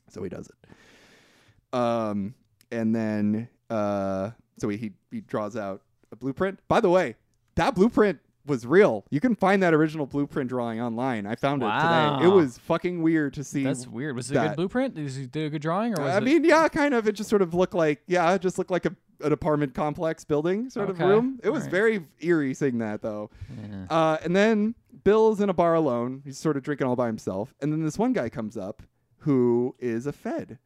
[0.09, 1.75] So he does it.
[1.75, 2.33] Um,
[2.71, 5.81] and then uh, so he, he he draws out
[6.11, 6.59] a blueprint.
[6.67, 7.15] By the way,
[7.55, 8.19] that blueprint
[8.49, 9.05] was real.
[9.09, 11.25] You can find that original blueprint drawing online.
[11.25, 12.25] I found it today.
[12.25, 13.63] It was fucking weird to see.
[13.63, 14.15] That's weird.
[14.15, 14.95] Was it a good blueprint?
[14.95, 16.23] Did he do a good drawing, or was I it?
[16.23, 17.07] mean, yeah, kind of.
[17.07, 20.25] It just sort of looked like, yeah, it just looked like a, an apartment complex
[20.25, 21.03] building sort Okay.
[21.03, 21.39] of room.
[21.43, 21.71] It was Alright.
[21.71, 23.29] very eerie seeing that, though.
[23.61, 23.85] Yeah.
[23.89, 26.21] Uh, and then Bill's in a bar alone.
[26.25, 27.53] He's sort of drinking all by himself.
[27.61, 28.81] And then this one guy comes up
[29.23, 30.57] who is a Fed,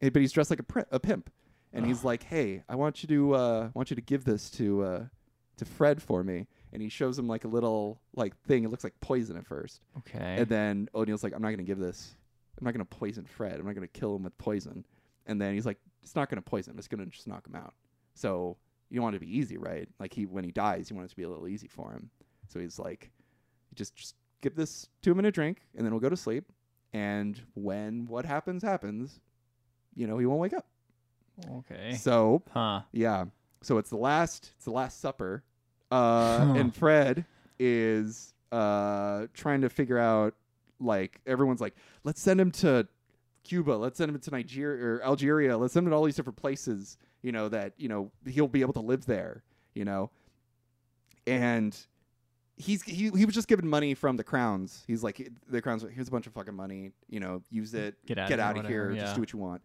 [0.00, 1.30] but he's dressed like a, pri- a pimp.
[1.72, 4.82] And he's like, "Hey, I want you to uh, want you to give this to
[4.82, 5.04] uh,
[5.58, 8.64] to Fred for me." And he shows him like a little like thing.
[8.64, 9.80] It looks like poison at first.
[9.98, 10.36] Okay.
[10.38, 12.14] And then O'Neill's like, I'm not going to give this.
[12.58, 13.58] I'm not going to poison Fred.
[13.58, 14.84] I'm not going to kill him with poison.
[15.26, 16.78] And then he's like, it's not going to poison him.
[16.78, 17.74] It's going to just knock him out.
[18.14, 18.56] So
[18.90, 19.88] you want it to be easy, right?
[19.98, 22.10] Like he, when he dies, you want it to be a little easy for him.
[22.48, 23.10] So he's like,
[23.74, 26.44] just, just give this to him in a drink and then we'll go to sleep.
[26.92, 29.20] And when what happens, happens,
[29.94, 30.66] you know, he won't wake up.
[31.58, 31.94] okay.
[31.94, 32.82] So Huh.
[32.92, 33.24] yeah.
[33.62, 35.42] So it's the last it's the last supper.
[35.90, 37.24] Uh and Fred
[37.58, 40.34] is uh trying to figure out
[40.80, 41.74] like everyone's like,
[42.04, 42.86] let's send him to
[43.44, 46.36] Cuba, let's send him to Nigeria or Algeria, let's send him to all these different
[46.36, 49.42] places, you know, that, you know, he'll be able to live there,
[49.74, 50.10] you know.
[51.26, 51.76] And
[52.56, 54.84] he's he, he was just given money from the crowns.
[54.86, 58.18] He's like the crowns here's a bunch of fucking money, you know, use it, Get
[58.18, 59.00] out get of here, out of here, yeah.
[59.02, 59.62] just do what you want.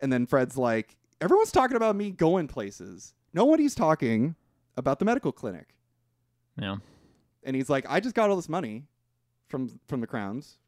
[0.00, 3.14] And then Fred's like, everyone's talking about me going places.
[3.34, 4.36] Nobody's talking
[4.78, 5.74] about the medical clinic.
[6.60, 6.76] Yeah.
[7.44, 8.84] And he's like, I just got all this money
[9.48, 10.58] from from the crowns.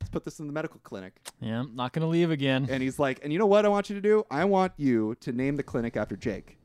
[0.00, 1.14] Let's put this in the medical clinic.
[1.40, 1.60] Yeah.
[1.60, 2.66] I'm Not gonna leave again.
[2.70, 4.24] And he's like, and you know what I want you to do?
[4.30, 6.58] I want you to name the clinic after Jake.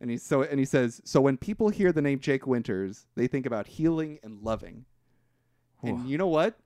[0.00, 3.26] And he's so and he says, so when people hear the name Jake Winters, they
[3.26, 4.84] think about healing and loving.
[5.82, 6.56] And you know what?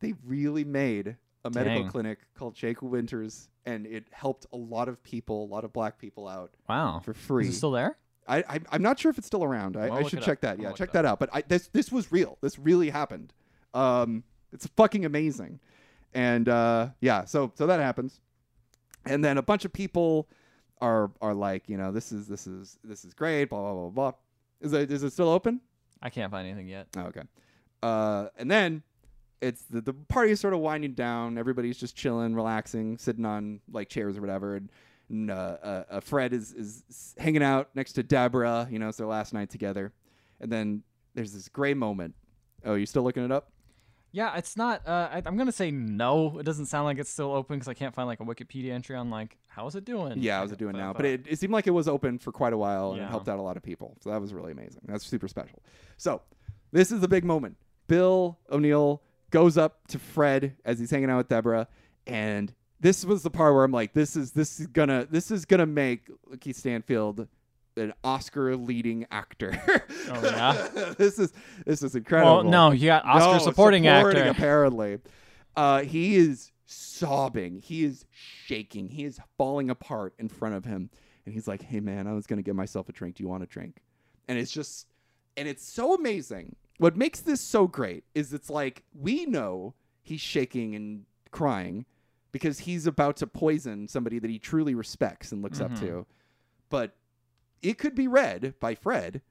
[0.00, 1.90] They really made a medical Dang.
[1.90, 5.98] clinic called Jake Winters, and it helped a lot of people, a lot of black
[5.98, 7.00] people out Wow.
[7.04, 7.44] for free.
[7.48, 7.98] Is it still there?
[8.28, 9.76] I, I I'm not sure if it's still around.
[9.76, 10.40] I, I should check up.
[10.42, 10.58] that.
[10.58, 11.18] I'll Yeah, check that out.
[11.18, 12.38] But I, this this was real.
[12.40, 13.32] This really happened.
[13.74, 15.60] Um, it's fucking amazing,
[16.14, 17.24] and uh, yeah.
[17.24, 18.20] So so that happens,
[19.04, 20.28] and then a bunch of people
[20.80, 23.46] are are like, you know, this is this is this is great.
[23.46, 24.12] Blah blah blah blah.
[24.60, 25.60] Is it is it still open?
[26.02, 26.88] I can't find anything yet.
[26.96, 27.22] Oh, okay.
[27.82, 28.82] Uh, and then
[29.40, 31.38] it's the, the party is sort of winding down.
[31.38, 34.56] Everybody's just chilling, relaxing, sitting on like chairs or whatever.
[34.56, 34.70] And,
[35.08, 38.66] and uh, uh, uh, Fred is, is hanging out next to Deborah.
[38.70, 39.92] You know, it's their last night together.
[40.40, 40.82] And then
[41.14, 42.14] there's this gray moment.
[42.64, 43.50] Oh, you still looking it up?
[44.12, 44.86] Yeah, it's not.
[44.86, 46.38] Uh, I, I'm gonna say no.
[46.38, 48.94] It doesn't sound like it's still open because I can't find like a Wikipedia entry
[48.94, 50.18] on like how is it doing.
[50.18, 50.92] Yeah, how's it doing now?
[50.92, 53.28] But it, it seemed like it was open for quite a while and it helped
[53.28, 53.96] out a lot of people.
[54.00, 54.82] So that was really amazing.
[54.86, 55.62] That's super special.
[55.96, 56.20] So
[56.72, 57.56] this is the big moment.
[57.88, 61.66] Bill O'Neill goes up to Fred as he's hanging out with Deborah,
[62.06, 62.52] and
[62.82, 65.66] this was the part where I'm like, this is this is gonna this is gonna
[65.66, 66.10] make
[66.40, 67.28] Keith Stanfield
[67.76, 69.58] an Oscar leading actor.
[70.10, 70.92] Oh, yeah?
[70.98, 71.32] this is
[71.64, 72.42] this is incredible.
[72.42, 74.24] well, no, you got Oscar No, supporting, actor.
[74.24, 74.98] Apparently,
[75.56, 77.60] uh, he is sobbing.
[77.60, 78.88] He is shaking.
[78.88, 80.90] He is falling apart in front of him,
[81.24, 83.16] and he's like, "Hey, man, I was gonna get myself a drink.
[83.16, 83.80] Do you want a drink?"
[84.26, 84.88] And it's just,
[85.36, 86.56] and it's so amazing.
[86.78, 91.86] What makes this so great is it's like we know he's shaking and crying
[92.32, 95.80] because he's about to poison somebody that he truly respects and looks up Mhm.
[95.80, 96.06] to,
[96.70, 96.96] but
[97.62, 99.22] it could be read by Fred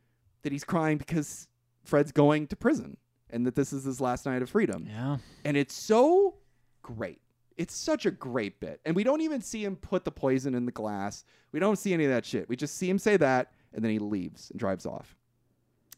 [0.43, 1.47] that he's crying because
[1.84, 2.97] Fred's going to prison
[3.30, 4.86] and that this is his last night of freedom.
[4.88, 5.18] Yeah.
[5.43, 6.36] And it's so
[6.82, 7.22] great.
[7.58, 8.80] It's such a great bit.
[8.86, 11.26] And we don't even see him put the poison in the glass.
[11.52, 12.47] We don't see any of that shit.
[12.49, 15.16] We just see him say that and then he leaves and drives off.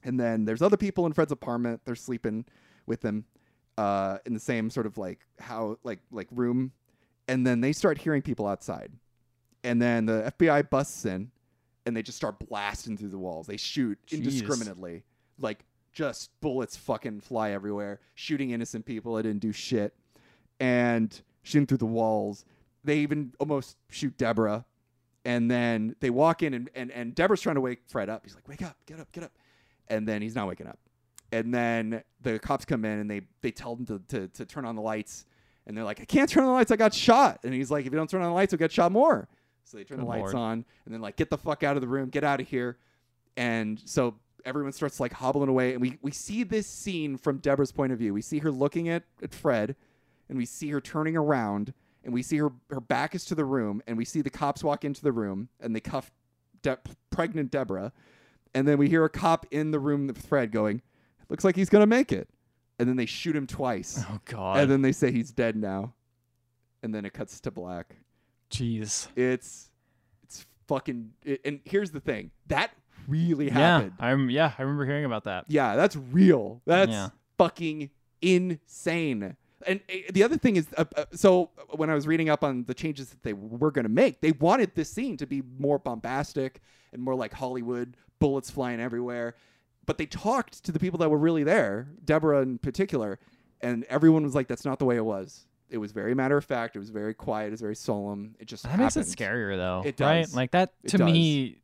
[0.04, 1.82] And then there's other people in Fred's apartment.
[1.86, 2.45] They're sleeping
[2.86, 3.26] with him
[3.78, 6.72] uh, in the same sort of like how like like room.
[7.28, 8.91] And then they start hearing people outside.
[9.63, 11.32] And then the FBI busts in
[11.86, 13.47] and they just start blasting through the walls.
[13.47, 14.17] They shoot Jeez.
[14.17, 15.03] indiscriminately.
[15.39, 15.63] Like
[15.93, 19.93] just bullets fucking fly everywhere, shooting innocent people that didn't do shit.
[20.59, 22.45] And shooting through the walls.
[22.84, 24.65] They even almost shoot Deborah.
[25.26, 28.24] And then they walk in and, and, and Deborah's trying to wake Fred up.
[28.26, 29.32] He's like, Wake up, get up, get up.
[29.88, 30.80] And then he's not waking up.
[31.32, 34.65] And then the cops come in and they they tell him to, to, to turn
[34.65, 35.26] on the lights.
[35.66, 37.39] And they're like, I can't turn on the lights, I got shot.
[37.43, 39.28] And he's like, If you don't turn on the lights, you'll get shot more.
[39.64, 40.36] So they turn Good the lights lord.
[40.36, 42.78] on and then like get the fuck out of the room, get out of here.
[43.38, 47.72] And so everyone starts like hobbling away, and we we see this scene from Deborah's
[47.72, 48.14] point of view.
[48.14, 49.76] We see her looking at at Fred,
[50.30, 53.45] and we see her turning around, and we see her her back is to the
[53.45, 56.11] room, and we see the cops walk into the room, and they cuff
[56.61, 56.78] De-
[57.09, 57.91] pregnant Deborah,
[58.53, 60.82] and then we hear a cop in the room with Fred going,
[61.30, 62.30] "Looks like he's gonna make it,"
[62.84, 64.60] and then they shoot him twice, Oh God.
[64.60, 65.94] and then they say he's dead now,
[66.84, 67.96] and then it cuts to black.
[68.52, 69.08] Jeez.
[69.16, 69.70] It's
[70.24, 71.12] it's fucking.
[71.24, 72.72] It, and here's the thing that
[73.08, 73.54] really Yeah.
[73.54, 73.94] happened.
[74.00, 74.30] I'm.
[74.30, 74.52] Yeah.
[74.58, 75.46] I remember hearing about that.
[75.48, 76.62] Yeah, that's real.
[76.66, 77.10] That's Yeah.
[77.38, 77.90] fucking
[78.22, 79.36] insane.
[79.66, 82.66] And uh, the other thing is, uh, uh, so when I was reading up on
[82.66, 85.80] the changes that they were going to make, they wanted this scene to be more
[85.80, 86.62] bombastic
[86.92, 89.36] and more like Hollywood, bullets flying everywhere.
[89.86, 93.20] But they talked to the people that were really there, Deborah in particular,
[93.62, 95.46] and everyone was like, "That's not the way it was.
[95.70, 96.76] It was very matter of fact.
[96.76, 97.48] It was very quiet.
[97.48, 98.36] It was very solemn.
[98.40, 99.82] It just That makes it scarier though.
[99.86, 100.22] It Right?
[100.24, 100.36] does.
[100.36, 101.12] Like that It to does.
[101.12, 101.58] me.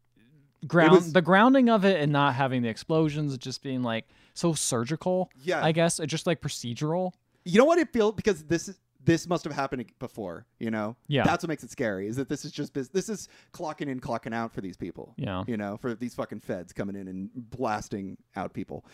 [0.67, 4.53] Ground was- the grounding of it and not having the explosions, just being like so
[4.53, 5.29] surgical.
[5.41, 5.63] Yeah.
[5.63, 7.13] I guess just like procedural.
[7.45, 8.77] you know what it feels because this is
[9.09, 11.23] this must have happened before you know Yeah.
[11.23, 14.33] that's what makes it scary is that this is just this is clocking in clocking
[14.33, 15.43] out for these people Yeah.
[15.47, 18.85] you know for these fucking feds coming in and blasting out people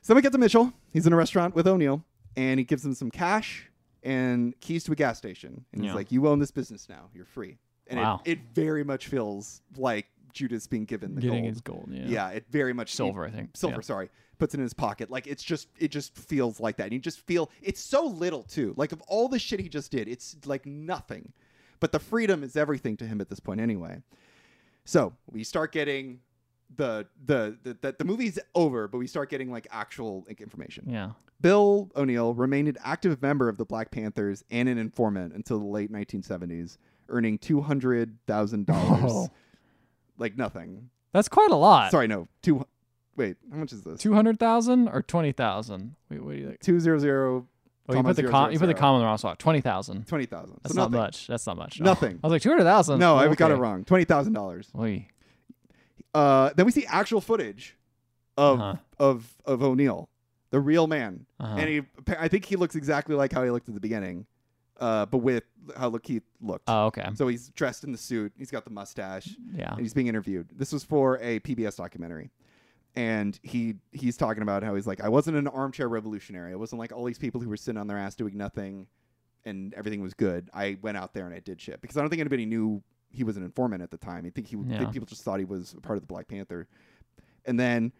[0.00, 2.02] so then we get to mitchell he's in a restaurant with o'neill
[2.36, 3.68] and he gives him some cash
[4.02, 5.90] and keys to a gas station and Yeah.
[5.90, 8.22] he's like you own this business now you're free and Wow.
[8.24, 11.88] it, it very much feels like judas being given the Getting gold his gold.
[11.90, 12.04] Yeah.
[12.06, 13.50] yeah it very much Silver, I think.
[13.54, 13.80] silver Yeah.
[13.82, 16.92] sorry puts it in his pocket like it's just it just feels like that and
[16.92, 20.08] you just feel it's so little too like of all the shit he just did
[20.08, 21.32] it's like nothing
[21.80, 24.02] but the freedom is everything to him at this point anyway
[24.84, 26.18] so we start getting
[26.76, 30.86] the the the, the, the movie's over but we start getting like actual like information
[30.88, 31.10] Yeah.
[31.40, 35.66] bill o'neill remained an active member of the black panthers and an informant until the
[35.66, 36.78] late 1970s
[37.10, 39.28] earning $200000 Whoa.
[40.18, 41.90] Like nothing That's quite a lot.
[41.90, 42.66] sorry no two
[43.16, 45.96] wait how much is this Two hundred thousand or twenty thousand?
[46.10, 46.60] Wait, what do you think?
[46.60, 47.46] two zero zero
[47.88, 49.40] Oh, you put the com- you put the comma in the wrong spot.
[49.40, 50.06] Twenty thousand.
[50.06, 50.60] twenty thousand.
[50.62, 51.02] That's so not nothing.
[51.04, 51.26] much.
[51.26, 51.80] That's not much.
[51.80, 51.84] Oh.
[51.84, 52.20] Nothing.
[52.22, 53.00] I was like two hundred thousand.
[53.00, 53.34] No, I okay.
[53.34, 53.84] got it wrong.
[53.84, 54.70] Twenty thousand dollars.
[56.14, 57.76] Uh, then we see actual footage
[58.36, 58.76] of Uh-huh.
[58.98, 60.08] of of O'Neill,
[60.50, 61.56] the real man, Uh-huh.
[61.58, 61.82] and he.
[62.18, 64.26] I think he looks exactly like how he looked at the beginning,
[64.82, 65.44] uh, but with
[65.76, 66.64] how he looked.
[66.66, 67.08] Oh, okay.
[67.14, 68.32] so he's dressed in the suit.
[68.36, 69.36] He's got the mustache.
[69.54, 69.70] Yeah.
[69.70, 70.48] and he's being interviewed.
[70.56, 72.32] This was for a PBS documentary.
[72.96, 76.52] And he he's talking about how he's like, I wasn't an armchair revolutionary.
[76.52, 78.88] I wasn't like all these people who were sitting on their ass doing nothing
[79.44, 80.50] and everything was good.
[80.52, 81.80] I went out there and I did shit.
[81.80, 84.26] Because I don't think anybody knew he was an informant at the time.
[84.26, 84.78] I think he Yeah.
[84.80, 86.66] think people just thought he was a part of the Black Panther.
[87.46, 87.92] And then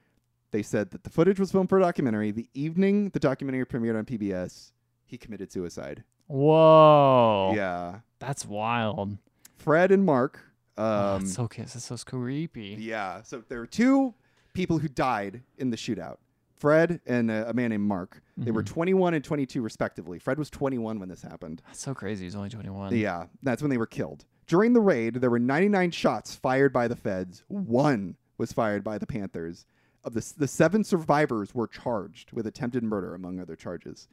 [0.50, 2.32] they said that the footage was filmed for a documentary.
[2.32, 4.72] The evening the documentary premiered on PBS,
[5.04, 6.02] he committed suicide.
[6.32, 7.52] Whoa.
[7.54, 8.00] Yeah.
[8.18, 9.18] That's wild.
[9.58, 10.40] Fred and Mark.
[10.76, 11.76] Um, oh, it's so kiss.
[11.76, 12.76] It's so creepy.
[12.78, 13.22] Yeah.
[13.22, 14.14] So there were two
[14.54, 16.16] people who died in the shootout.
[16.56, 18.22] Fred and a, a man named Mark.
[18.36, 18.66] They were Mhm.
[18.66, 20.18] 21 and 22 respectively.
[20.18, 21.60] Fred was 21 when this happened.
[21.66, 22.24] That's so crazy.
[22.24, 22.94] He's only twenty one.
[22.96, 24.24] Yeah, that's when they were killed.
[24.46, 27.42] During the raid, there were 99 shots fired by the feds.
[27.48, 29.66] One was fired by the Panthers.
[30.04, 34.08] Of the, the seven survivors were charged with attempted murder, among other charges.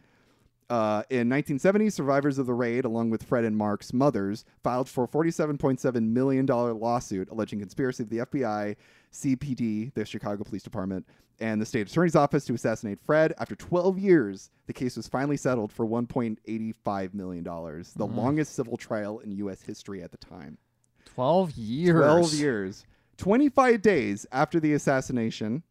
[0.69, 5.05] Uh, in 1970, survivors of the raid, along with Fred and Mark's mothers, filed for
[5.05, 8.75] a $47.7 million lawsuit alleging conspiracy of the FBI,
[9.11, 11.07] CPD, the Chicago Police Department,
[11.39, 13.33] and the state attorney's office to assassinate Fred.
[13.39, 17.49] After 12 years, the case was finally settled for $1.85 million, the
[18.07, 18.15] Mhm.
[18.15, 19.61] longest civil trial in U.S.
[19.63, 20.57] history at the time.
[21.05, 21.95] Twelve years.
[21.97, 22.85] 12 years.
[23.17, 25.63] 25 days after the assassination,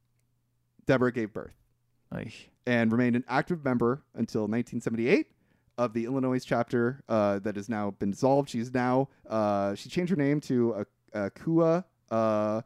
[0.86, 1.54] Deborah gave birth
[2.12, 2.32] Ay.
[2.66, 5.26] and remained an active member until 1978
[5.76, 8.48] of the Illinois chapter uh, that has now been dissolved.
[8.50, 10.84] She's now uh, she changed her name to
[11.14, 12.60] a, a Kua uh, uh,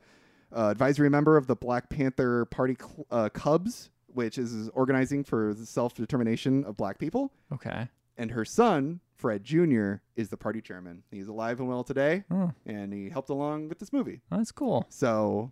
[0.52, 5.66] advisory member of the Black Panther Party cl- uh, Cubs, which is organizing for the
[5.66, 7.32] self determination of Black people.
[7.52, 7.88] Okay.
[8.18, 11.02] And her son, Fred Jr., is the party chairman.
[11.10, 14.20] He's alive and well today, Oh, and he helped along with this movie.
[14.30, 14.84] that's cool.
[14.90, 15.50] So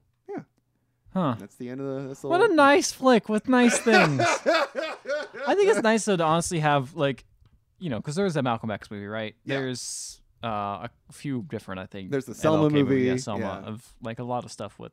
[1.13, 1.35] Huh.
[1.39, 2.09] that's the end of the.
[2.09, 4.21] That's the What a nice flick with nice things.
[5.47, 7.25] I think it's nice though to honestly have like,
[7.79, 9.35] you know, because there's a Malcolm X movie, right?
[9.45, 9.57] Yeah.
[9.57, 12.11] There's uh, a few different, I think.
[12.11, 13.69] There's the Selma MLK movie, yeah, Selma, yeah.
[13.69, 14.93] of like a lot of stuff with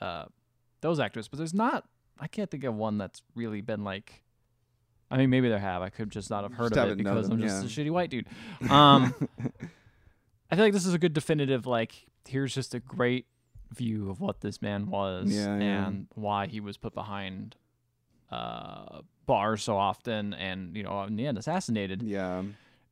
[0.00, 0.26] uh,
[0.80, 1.84] those actors, but there's not.
[2.18, 4.22] I can't think of one that's really been like.
[5.10, 5.82] I mean, maybe there have.
[5.82, 7.84] I could just not have heard Just of it because them, I'm just yeah.
[7.84, 8.26] a shitty white dude.
[8.68, 9.14] Um,
[10.50, 11.66] I feel like this is a good definitive.
[11.66, 13.26] Like, here's just a great
[13.74, 15.86] view of what this man was Yeah, yeah.
[15.88, 17.56] and why he was put behind
[18.30, 22.02] uh, bars so often, and you know, in the end, assassinated.
[22.02, 22.42] yeah.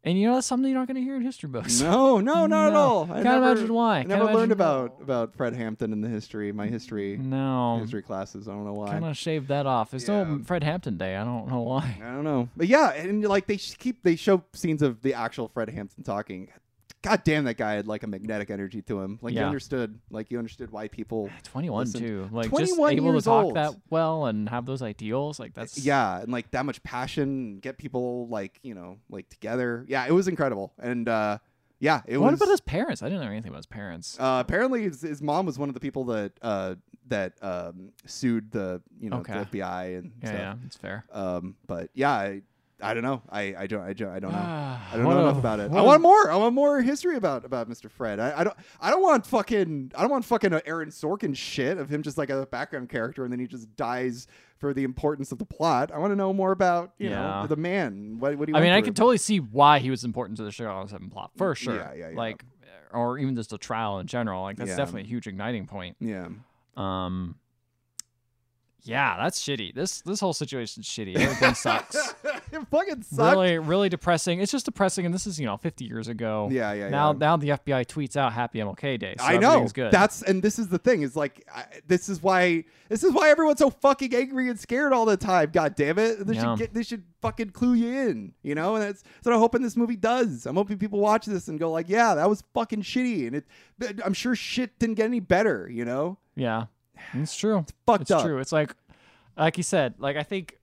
[0.07, 1.81] And you know that's something you're not going to hear in history books.
[1.81, 3.05] No, no, not at all.
[3.05, 4.01] I Can't never, imagine why.
[4.01, 7.79] I never learned about about Fred Hampton in the history, my history No.
[7.81, 8.47] history classes.
[8.47, 8.91] I don't know why.
[8.91, 9.93] Kind of shaved that off.
[9.93, 10.25] There's Yeah.
[10.25, 11.17] no Fred Hampton Day.
[11.17, 11.97] I don't know why.
[12.05, 15.49] I don't know, but yeah, and like they keep they show scenes of the actual
[15.49, 16.49] Fred Hampton talking.
[17.05, 19.19] God damn, that guy had like a magnetic energy to him.
[19.21, 21.29] Like you understood, like you understood why people.
[21.43, 22.29] 21 Listen, too.
[22.33, 23.57] Like 21 just able to talk old.
[23.57, 25.39] that well and have those ideals.
[25.39, 29.85] Like that's yeah, and like that much passion, get people like you know like together.
[29.87, 31.39] Yeah, it was incredible, and uh
[31.79, 32.41] yeah, it what was.
[32.41, 33.03] about his parents?
[33.03, 34.19] I didn't know anything about his parents.
[34.19, 36.77] Uh, apparently, his, his mom was one of the people that uh,
[37.09, 39.45] that um, sued the you know Okay.
[39.51, 40.39] the FBI and yeah, stuff.
[40.41, 41.05] yeah, it's fair.
[41.13, 42.37] Um, but yeah,
[42.83, 43.23] I, I don't know.
[43.31, 44.39] I, I don't I don't I don't know.
[44.41, 45.65] Ah, I don't know a- enough about it.
[45.71, 46.31] I what a- want more.
[46.31, 47.91] I want more history about about Mr.
[47.91, 48.19] Fred.
[48.21, 51.89] I, I don't I don't want fucking I don't want fucking Aaron Sorkin shit of
[51.89, 54.27] him just like a background character and then he just dies
[54.59, 55.93] for the importance of the plot.
[55.93, 57.43] I want to know more about you Yeah.
[57.43, 58.17] know the man.
[58.19, 58.59] What what do you?
[58.59, 61.31] I mean, I can totally see why he was important to the Chicago Seven plot
[61.37, 61.77] for sure.
[61.77, 62.17] Yeah, yeah, yeah.
[62.17, 62.45] Like,
[62.93, 64.43] or even just the trial in general.
[64.43, 64.77] Like that's Yeah.
[64.77, 65.97] definitely a huge igniting point.
[66.01, 66.29] yeah.
[66.77, 67.37] Um,
[68.83, 69.75] yeah, that's shitty.
[69.75, 71.17] This this whole situation's shitty.
[71.17, 72.15] Everything sucks.
[72.55, 73.33] it fucking sucked.
[73.37, 74.41] really, really depressing.
[74.41, 76.49] It's just depressing, and this is you know 50 years ago.
[76.51, 77.19] Yeah, yeah, Now, yeah.
[77.19, 79.67] now the FBI tweets out "Happy MLK Day." So I know.
[79.73, 79.91] good.
[79.93, 83.31] That's and this is the thing is like I, this is why this is why
[83.31, 85.51] everyone's so fucking angry and scared all the time.
[85.53, 86.27] God damn it!
[86.27, 86.43] They Yeah.
[86.53, 88.75] should get they should fucking clue you in, you know.
[88.77, 90.47] And that's, that's what I'm hoping this movie does.
[90.47, 93.47] I'm hoping people watch this and go like, yeah, that was fucking shitty, and it.
[94.05, 96.19] I'm sure shit didn't get any better, you know.
[96.37, 96.67] yeah,
[97.13, 97.65] it's true.
[97.87, 98.23] fucked it's up.
[98.25, 98.39] true.
[98.39, 98.75] It's like,
[99.37, 99.95] like you said.
[99.99, 100.59] Like I think,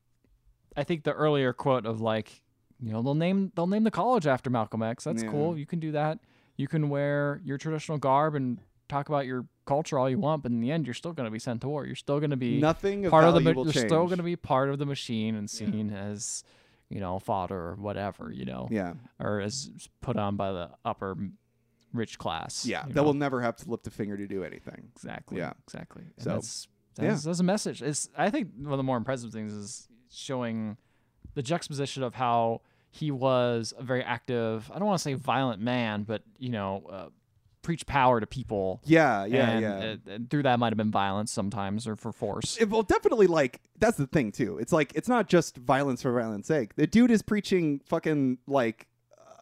[0.78, 2.42] I think the earlier quote of like,
[2.82, 5.04] you know, they'll name they'll name the college after Malcolm X.
[5.04, 5.30] That's Yeah.
[5.30, 5.58] cool.
[5.58, 6.20] You can do that.
[6.58, 10.52] You can wear your traditional garb and talk about your culture all you want, but
[10.52, 11.86] in the end, you're still going to be sent to war.
[11.86, 13.40] You're still going to be Nothing of part of the.
[13.40, 16.44] ma- You're still going to be part of the machine and seen as,
[16.90, 18.32] you know, fodder or whatever.
[18.34, 19.70] You know, Yeah, or as
[20.02, 21.16] put on by the upper
[21.94, 22.66] rich class.
[22.66, 22.84] yeah.
[22.86, 23.04] That know?
[23.04, 24.90] will never have to lift a finger to do anything.
[24.96, 25.38] Exactly.
[25.38, 25.54] Yeah.
[25.68, 26.04] Exactly.
[26.04, 26.68] And So, that's,
[27.00, 27.10] yeah.
[27.12, 27.82] that's, that's a message.
[27.82, 30.78] It's I think one of the more impressive things is showing
[31.34, 34.70] the juxtaposition of how he was a very active.
[34.74, 37.06] I don't want to say violent man, but you know, uh,
[37.62, 38.82] preach power to people.
[38.84, 39.72] Yeah, yeah, and, yeah.
[40.12, 42.58] uh, and through that might have been violence sometimes or for force.
[42.60, 44.58] it, well, definitely like that's the thing too.
[44.58, 46.76] It's like it's not just violence for violence sake.
[46.76, 48.88] The dude is preaching fucking like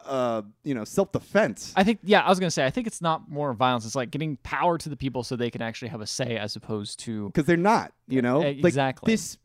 [0.06, 1.74] uh you know self defense.
[1.76, 3.86] I think yeah, I was gonna say I think it's not more violence.
[3.86, 6.56] It's like getting power to the people so they can actually have a say as
[6.56, 9.12] opposed to Because they're not, you know, E- Like, exactly.
[9.14, 9.38] this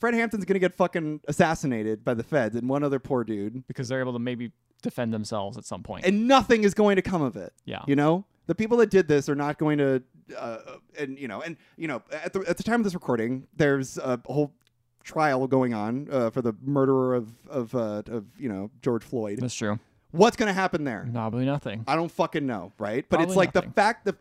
[0.00, 3.88] Fred Hampton's gonna get fucking assassinated by the feds and one other poor dude, because
[3.88, 4.50] they're able to maybe
[4.82, 6.04] defend themselves at some point.
[6.06, 7.52] and nothing is going to come of it.
[7.66, 7.82] yeah.
[7.86, 10.02] You know, the people that did this are not going to,
[10.36, 10.58] uh,
[10.98, 13.98] and you know, and you know, at the at the time of this recording, there's
[13.98, 14.52] a whole
[15.04, 19.38] trial going on uh, for the murderer of of uh, of you know George Floyd.
[19.40, 19.78] That's true.
[20.12, 21.08] What's gonna happen there?
[21.12, 21.84] Probably nothing.
[21.86, 23.04] I don't fucking know, right?
[23.08, 23.70] But it's Probably like nothing.
[23.70, 24.16] the fact that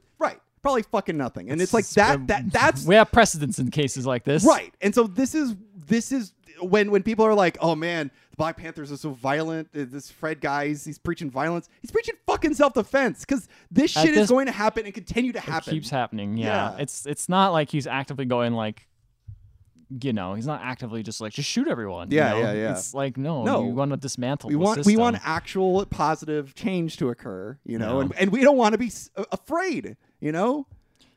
[0.62, 4.24] probably fucking nothing, and it's, like that that that's we have precedents in cases like
[4.24, 4.44] this.
[4.46, 4.74] right.
[4.82, 5.56] And so this is
[5.88, 9.70] this is when when people are like, oh man, the Black Panthers are so violent.
[9.76, 11.70] uh, This Fred guy, he's, he's preaching violence.
[11.82, 14.94] He's preaching fucking self defense because this At shit is this- going to happen and
[14.94, 15.72] continue to happen.
[15.72, 16.38] It keeps happening.
[16.38, 16.72] Yeah.
[16.74, 16.82] Yeah.
[16.82, 18.86] It's it's not like he's actively going like
[20.04, 22.12] you know, he's not actively just like just shoot everyone.
[22.12, 22.38] you Yeah, know?
[22.42, 22.72] yeah, yeah.
[22.74, 23.64] It's like no, No.
[23.66, 24.94] you want to dismantle we want system.
[24.94, 28.00] we want actual positive change to occur, you know, No.
[28.02, 28.92] and, and we don't want to be
[29.32, 30.68] afraid, you know.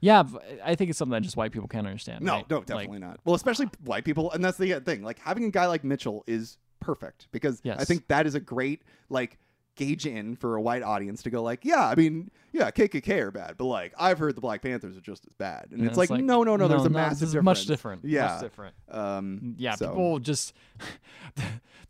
[0.01, 0.25] Yeah,
[0.65, 2.25] I think it's something that just white people can't understand.
[2.25, 2.51] No, right?
[2.51, 3.21] no, Like, definitely not.
[3.25, 5.03] Well, especially white people, and that's the thing.
[5.03, 8.83] Like having a guy like Mitchell is perfect because I think that is a great
[9.09, 9.39] like
[9.77, 13.31] gauge in for a white audience to go like, yeah, I mean, yeah, KKK are
[13.31, 15.97] bad, but like I've heard the Black Panthers are just as bad, and, and it's,
[15.97, 17.45] like, no, no, no, there's a massive is difference.
[17.45, 18.05] much different.
[18.05, 18.27] Yeah.
[18.27, 18.75] Much different.
[18.91, 20.53] Um, Yeah, so- people just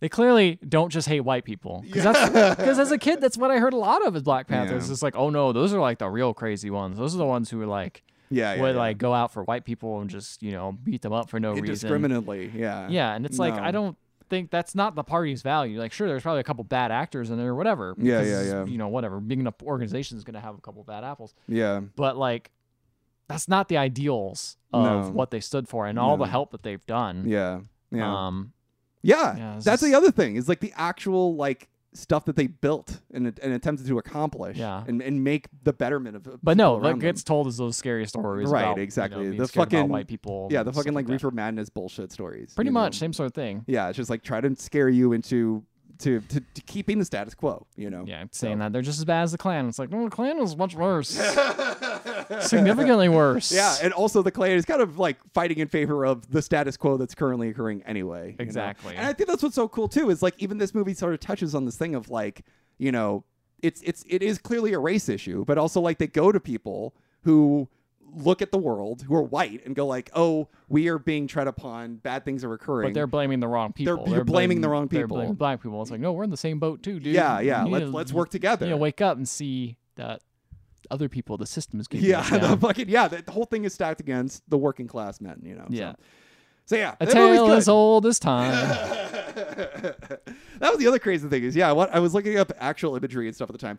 [0.00, 2.12] they clearly don't just hate white people because Yeah.
[2.28, 4.86] that's because as a kid that's what I heard a lot of as Black Panthers.
[4.88, 4.92] Yeah.
[4.92, 6.98] It's like, oh no, those are like the real crazy ones.
[6.98, 8.80] Those are the ones who are like yeah, yeah, would yeah.
[8.80, 11.50] like go out for white people and just you know beat them up for no
[11.50, 11.64] reason.
[11.66, 13.96] indiscriminately, yeah, Yeah, and it's like I don't
[14.32, 15.78] think that's not the party's value.
[15.78, 17.94] Like, sure, there's probably a couple bad actors in there, or whatever.
[17.98, 18.64] Yeah, because, yeah, yeah.
[18.64, 19.20] You know, whatever.
[19.20, 22.50] Being an organization is going to have a couple bad apples, yeah, but like,
[23.28, 25.10] that's not the ideals of No.
[25.12, 27.24] what they stood for and all the help that they've done.
[27.26, 27.60] yeah,
[27.90, 28.26] yeah.
[28.26, 28.52] Um,
[29.02, 33.00] Yeah, Yeah, that's the other thing is like the actual like stuff that they built
[33.12, 34.82] and, and attempted to accomplish Yeah.
[34.86, 36.38] and, and make the betterment of.
[36.42, 38.48] but no, what gets told is those scary stories.
[38.48, 39.36] Right, about, you know, exactly.
[39.36, 40.48] The fucking- white people.
[40.50, 41.12] yeah, the fucking like that.
[41.12, 42.54] reefer madness bullshit stories.
[42.54, 42.98] Pretty much know?
[43.04, 43.64] same sort of thing.
[43.66, 45.64] Yeah, it's just like try to scare you into
[45.98, 47.66] to, to, to keeping the status quo.
[47.76, 48.04] You know.
[48.06, 49.68] Yeah, saying that they're just as bad as the Klan.
[49.68, 51.08] It's like, no, the Klan was much worse.
[52.40, 53.52] Significantly worse.
[53.52, 56.76] Yeah, and also the Klan is kind of like fighting in favor of the status
[56.76, 58.30] quo that's currently occurring anyway.
[58.30, 58.42] you know?
[58.42, 58.96] Exactly.
[58.96, 61.20] And I think that's what's so cool too is like even this movie sort of
[61.20, 62.42] touches on this thing of like
[62.78, 63.24] you know
[63.62, 66.94] it's it's it is clearly a race issue, but also like they go to people
[67.22, 67.68] who
[68.14, 71.46] look at the world who are white and go like, oh, we are being tread
[71.46, 72.90] upon, bad things are occurring.
[72.90, 74.04] But they're blaming the wrong people.
[74.04, 75.16] They're, blaming the wrong people.
[75.16, 75.80] they're blaming black people.
[75.82, 77.14] It's like, no, we're in the same boat too, dude.
[77.14, 77.64] yeah, yeah.
[77.64, 78.66] Let's to- let's work together.
[78.66, 80.22] You know, wake up and see that
[80.90, 83.08] other people, the system is keeping yeah, the fucking yeah.
[83.08, 85.40] The, whole thing is stacked against the working class men.
[85.42, 85.66] You know.
[85.68, 85.92] Yeah.
[85.92, 85.96] So,
[86.64, 88.52] so yeah, A tale as old as time.
[89.32, 90.28] that
[90.60, 93.34] was the other crazy thing is yeah what i was looking up actual imagery and
[93.34, 93.78] stuff at the time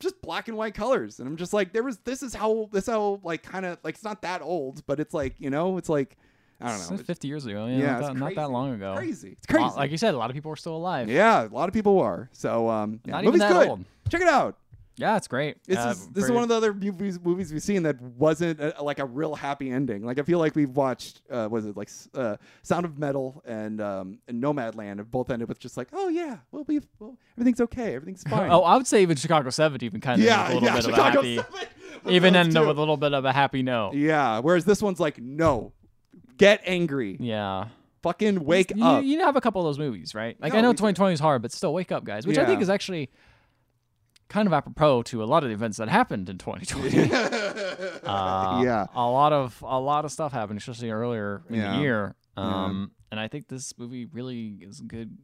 [0.00, 2.86] just black and white colors and i'm just like there was this is how this
[2.86, 5.88] how like kind of like it's not that old but it's like you know it's
[5.88, 6.16] like
[6.60, 7.66] i don't know It's it's 50 years ago.
[7.66, 8.94] Yeah, Yeah, not, that, not that long ago.
[8.96, 11.08] crazy it's crazy Like you said, a lot of people are still alive.
[11.08, 13.84] yeah a lot of people are so um yeah, Not even movie's that good old.
[14.08, 14.56] check it out
[14.96, 15.56] Yeah, it's great.
[15.64, 18.60] this Uh, is this is one of the other movies movies we've seen that wasn't
[18.60, 20.04] uh like a real happy ending.
[20.04, 23.80] Like I feel like we've watched uh was it like uh Sound of Metal and
[23.80, 27.60] um and Nomadland have both ended with just like oh yeah we'll be well, everything's
[27.62, 28.50] okay everything's fine.
[28.52, 30.84] Oh, I would say even Chicago 7 even kind of yeah a little yeah bit
[30.84, 31.36] Chicago of a happy.
[31.36, 31.68] 7
[32.14, 33.94] Even end with a little bit of a happy note.
[33.94, 34.38] yeah.
[34.40, 35.72] Whereas this one's like no,
[36.36, 37.68] get angry, Yeah.
[38.02, 39.02] fucking wake you, up.
[39.04, 40.36] You have a couple of those movies, right?
[40.40, 42.26] Like No, I know 2020 is hard, but still wake up, guys.
[42.26, 43.10] Which I think is actually
[44.34, 47.12] kind of apropos to a lot of the events that happened in 2020.
[48.04, 48.86] uh, Yeah.
[48.94, 51.76] a lot of a lot of stuff happened, especially earlier in Yeah.
[51.76, 52.16] the year.
[52.36, 52.64] Yeah.
[52.64, 55.16] Um, and I think this movie really is a good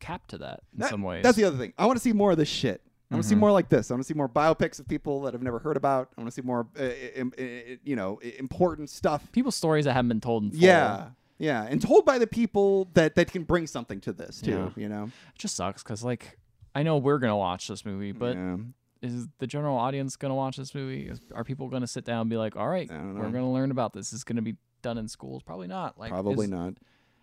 [0.00, 1.22] cap to that in That- some ways.
[1.22, 1.72] That's the other thing.
[1.78, 2.82] I want to see more of this shit.
[3.10, 3.38] I want to see Mhm.
[3.46, 3.90] more like this.
[3.90, 6.10] I want to see more biopics of people that I've never heard about.
[6.18, 6.82] I want to see more, uh,
[7.14, 9.30] im- i- you know, important stuff.
[9.30, 10.58] People's stories that haven't been told in full.
[10.58, 14.72] Yeah, yeah, and told by the people that that can bring something to this too.
[14.74, 14.82] Yeah.
[14.82, 16.36] You know, It just sucks because like
[16.76, 18.56] I know we're gonna watch this movie, but yeah.
[19.00, 21.08] is the general audience gonna watch this movie?
[21.08, 23.94] Is, are people gonna sit down and be like, "All right, we're gonna learn about
[23.94, 24.12] this.
[24.12, 25.98] It's gonna be done in schools." Probably not.
[25.98, 26.74] Like probably not.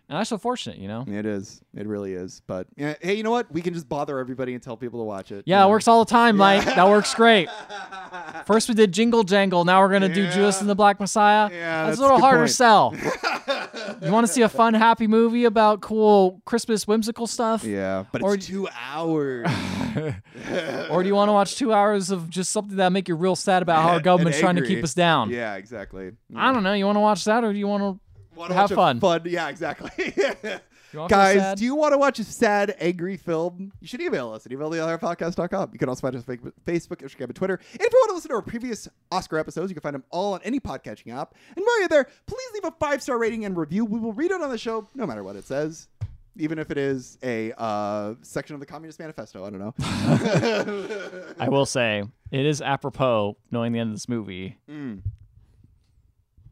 [0.08, 1.04] And that's so fortunate, you know.
[1.06, 1.62] It is.
[1.72, 2.42] It really is.
[2.48, 3.50] But yeah, hey, you know what?
[3.52, 5.44] We can just bother everybody and tell people to watch it.
[5.46, 6.64] Yeah, you it works all the time, Mike.
[6.64, 7.48] That works great.
[8.46, 9.64] First we did Jingle Jangle.
[9.64, 11.48] Now we're gonna do Judas and the Black Messiah.
[11.52, 12.50] Yeah, that's, that's a little a harder point.
[12.50, 12.94] sell.
[14.02, 17.64] you want to see a fun, happy movie about cool Christmas whimsical stuff?
[17.64, 19.46] Yeah, but Or- it's two hours.
[20.90, 23.36] or do you want to watch two hours of just something that make you real
[23.36, 25.30] sad about how our government's trying to keep us down?
[25.30, 26.12] yeah, exactly.
[26.34, 26.72] I don't know.
[26.74, 28.00] You want to watch that, or do you want
[28.34, 28.98] Wanna have fun.
[28.98, 29.22] Fun.
[29.26, 29.90] Yeah, exactly.
[30.94, 31.06] to?
[31.08, 33.72] Guys, do you want to watch a sad, angry film?
[33.80, 35.70] You should email us at emailtheotherpodcast.com.
[35.72, 36.36] You can also find us on
[36.66, 37.54] Facebook, Instagram, and Twitter.
[37.72, 40.04] And if you want to listen to our previous Oscar episodes, you can find them
[40.10, 41.34] all on any podcatching app.
[41.56, 43.84] And while you're there, please leave a five star rating and review.
[43.84, 45.88] We will read it on the show, no matter what it says.
[46.36, 49.74] Even if it is a uh, section of the Communist Manifesto, I don't know.
[51.38, 55.02] I will say it is apropos, knowing the end of this movie, Mm.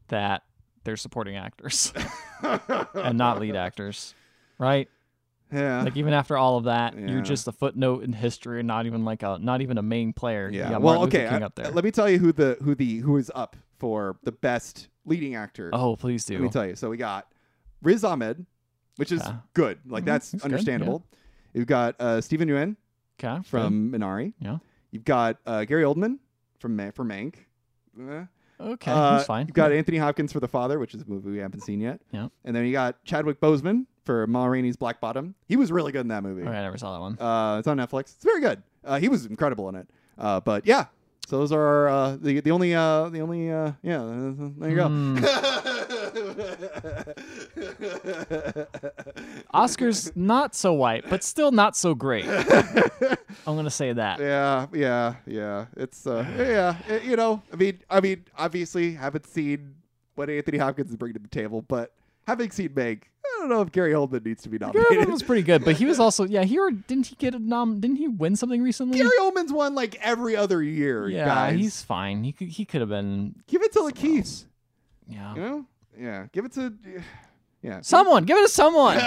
[0.09, 0.43] that
[0.84, 1.93] they're supporting actors
[2.95, 4.14] and not lead actors,
[4.62, 4.88] right?
[5.52, 5.82] Yeah.
[5.82, 7.10] Like even after all of that, Yeah.
[7.10, 10.12] you're just a footnote in history, and not even like a not even a main
[10.14, 10.48] player.
[10.50, 10.78] Yeah.
[10.78, 11.26] Well, okay.
[11.26, 11.70] I- there.
[11.72, 15.34] let me tell you who the who the who is up for the best leading
[15.34, 15.68] actor.
[15.72, 16.34] oh, please do.
[16.34, 16.74] Let me tell you.
[16.76, 17.26] So we got
[17.82, 18.46] Riz Ahmed,
[18.96, 19.34] which is Okay.
[19.52, 19.78] good.
[19.84, 20.54] Like Mhm, that's that's good, yeah.
[20.54, 21.04] understandable.
[21.52, 22.76] You've got uh, Steven Yeun
[23.22, 24.32] Okay, from Minari.
[24.40, 24.58] Yeah.
[24.90, 26.18] You've got uh, Gary Oldman
[26.60, 27.34] from Ma- from Mank.
[28.00, 28.24] Eh.
[28.58, 29.46] okay, Uh, he's fine.
[29.48, 32.00] You've got Anthony Hopkins for The Father, which is a movie we haven't seen yet.
[32.10, 32.28] Yeah.
[32.44, 35.34] And then you got Chadwick Boseman for Ma Rainey's Black Bottom.
[35.48, 36.42] He was really good in that movie.
[36.46, 37.18] I never saw that one.
[37.18, 38.14] Uh, it's on Netflix.
[38.14, 38.62] It's very good.
[38.84, 39.88] Uh, he was incredible in it.
[40.18, 40.86] Uh, but yeah,
[41.26, 44.03] so those are uh, the the only uh, the only uh, yeah.
[44.03, 45.16] uh, There you Hmm.
[45.20, 45.22] go.
[49.55, 52.26] Oscars not so white, but still not so great.
[53.46, 54.20] I'm gonna say that.
[54.20, 55.66] yeah, yeah, yeah.
[55.76, 56.76] It's uh, yeah.
[56.88, 59.74] it- you know, I mean, I mean, obviously, haven't seen
[60.14, 61.92] what Anthony Hopkins is bringing to the table, but
[62.26, 65.08] having seen Meg, I don't know if Gary Oldman needs to be Gary nominated.
[65.08, 66.44] Oldman was pretty good, but he was also yeah.
[66.44, 66.56] He
[66.86, 67.80] didn't he get a nom?
[67.80, 68.98] Didn't he win something recently?
[68.98, 71.08] Gary Oldman's won like every other year.
[71.08, 71.58] yeah, guys.
[71.58, 72.24] he's fine.
[72.24, 74.44] He could he could have been give it to Lakeith.
[75.08, 75.34] yeah.
[75.34, 75.66] You know,
[75.98, 76.72] yeah, give it to
[77.62, 77.80] yeah.
[77.80, 78.94] Someone, give it to someone.
[78.96, 79.04] give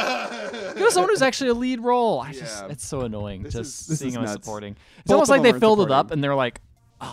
[0.78, 2.22] it to someone who's actually a lead role.
[2.22, 2.72] I just, Yeah.
[2.72, 4.78] it's so annoying This just is- seeing them supporting.
[5.00, 6.62] It's Both almost like they filled it up and they're like,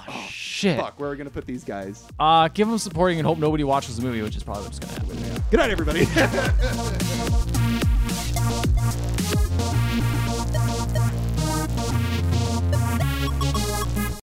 [0.08, 0.78] oh, shit.
[0.78, 2.04] Fuck, where are we gonna put these guys?
[2.18, 4.92] Uh, give them supporting and hope nobody watches the movie, which is probably what's gonna
[4.92, 5.42] happen.
[5.50, 6.06] Good night, everybody.